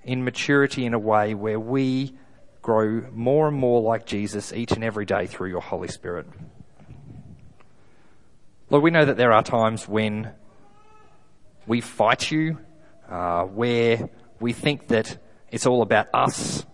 in 0.03 0.23
maturity 0.23 0.85
in 0.85 0.93
a 0.93 0.99
way 0.99 1.33
where 1.33 1.59
we 1.59 2.13
grow 2.61 3.03
more 3.13 3.47
and 3.47 3.57
more 3.57 3.81
like 3.81 4.05
Jesus 4.05 4.53
each 4.53 4.71
and 4.71 4.83
every 4.83 5.05
day 5.05 5.25
through 5.27 5.49
your 5.49 5.61
Holy 5.61 5.87
Spirit. 5.87 6.27
Lord, 8.69 8.83
we 8.83 8.91
know 8.91 9.03
that 9.03 9.17
there 9.17 9.33
are 9.33 9.43
times 9.43 9.87
when 9.87 10.31
we 11.67 11.81
fight 11.81 12.31
you, 12.31 12.57
uh, 13.09 13.43
where 13.43 14.09
we 14.39 14.53
think 14.53 14.87
that 14.87 15.17
it's 15.51 15.65
all 15.65 15.81
about 15.81 16.07
us 16.13 16.65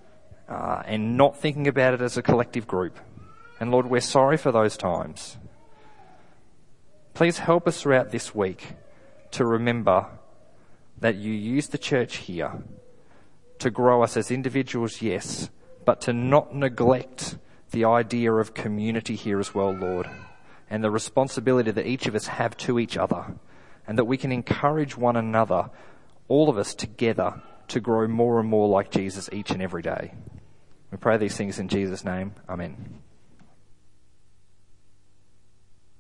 uh, 0.47 0.83
and 0.85 1.17
not 1.17 1.37
thinking 1.37 1.67
about 1.67 1.95
it 1.95 2.01
as 2.01 2.17
a 2.17 2.21
collective 2.21 2.67
group. 2.67 2.99
And 3.59 3.71
Lord, 3.71 3.87
we're 3.87 4.01
sorry 4.01 4.37
for 4.37 4.51
those 4.51 4.77
times. 4.77 5.37
Please 7.17 7.39
help 7.39 7.67
us 7.67 7.81
throughout 7.81 8.11
this 8.11 8.35
week 8.35 8.73
to 9.31 9.43
remember 9.43 10.05
that 10.99 11.15
you 11.15 11.33
use 11.33 11.65
the 11.65 11.79
church 11.79 12.17
here 12.17 12.61
to 13.57 13.71
grow 13.71 14.03
us 14.03 14.15
as 14.15 14.29
individuals, 14.29 15.01
yes, 15.01 15.49
but 15.83 15.99
to 16.01 16.13
not 16.13 16.53
neglect 16.53 17.39
the 17.71 17.85
idea 17.85 18.31
of 18.31 18.53
community 18.53 19.15
here 19.15 19.39
as 19.39 19.55
well, 19.55 19.71
Lord, 19.71 20.07
and 20.69 20.83
the 20.83 20.91
responsibility 20.91 21.71
that 21.71 21.87
each 21.87 22.05
of 22.05 22.13
us 22.13 22.27
have 22.27 22.55
to 22.57 22.77
each 22.77 22.97
other, 22.97 23.33
and 23.87 23.97
that 23.97 24.05
we 24.05 24.17
can 24.17 24.31
encourage 24.31 24.95
one 24.95 25.15
another, 25.15 25.71
all 26.27 26.51
of 26.51 26.57
us 26.59 26.75
together, 26.75 27.41
to 27.69 27.79
grow 27.79 28.07
more 28.07 28.39
and 28.39 28.47
more 28.47 28.67
like 28.67 28.91
Jesus 28.91 29.27
each 29.33 29.49
and 29.49 29.63
every 29.63 29.81
day. 29.81 30.13
We 30.91 30.99
pray 30.99 31.17
these 31.17 31.35
things 31.35 31.57
in 31.57 31.67
Jesus' 31.67 32.05
name. 32.05 32.35
Amen. 32.47 33.01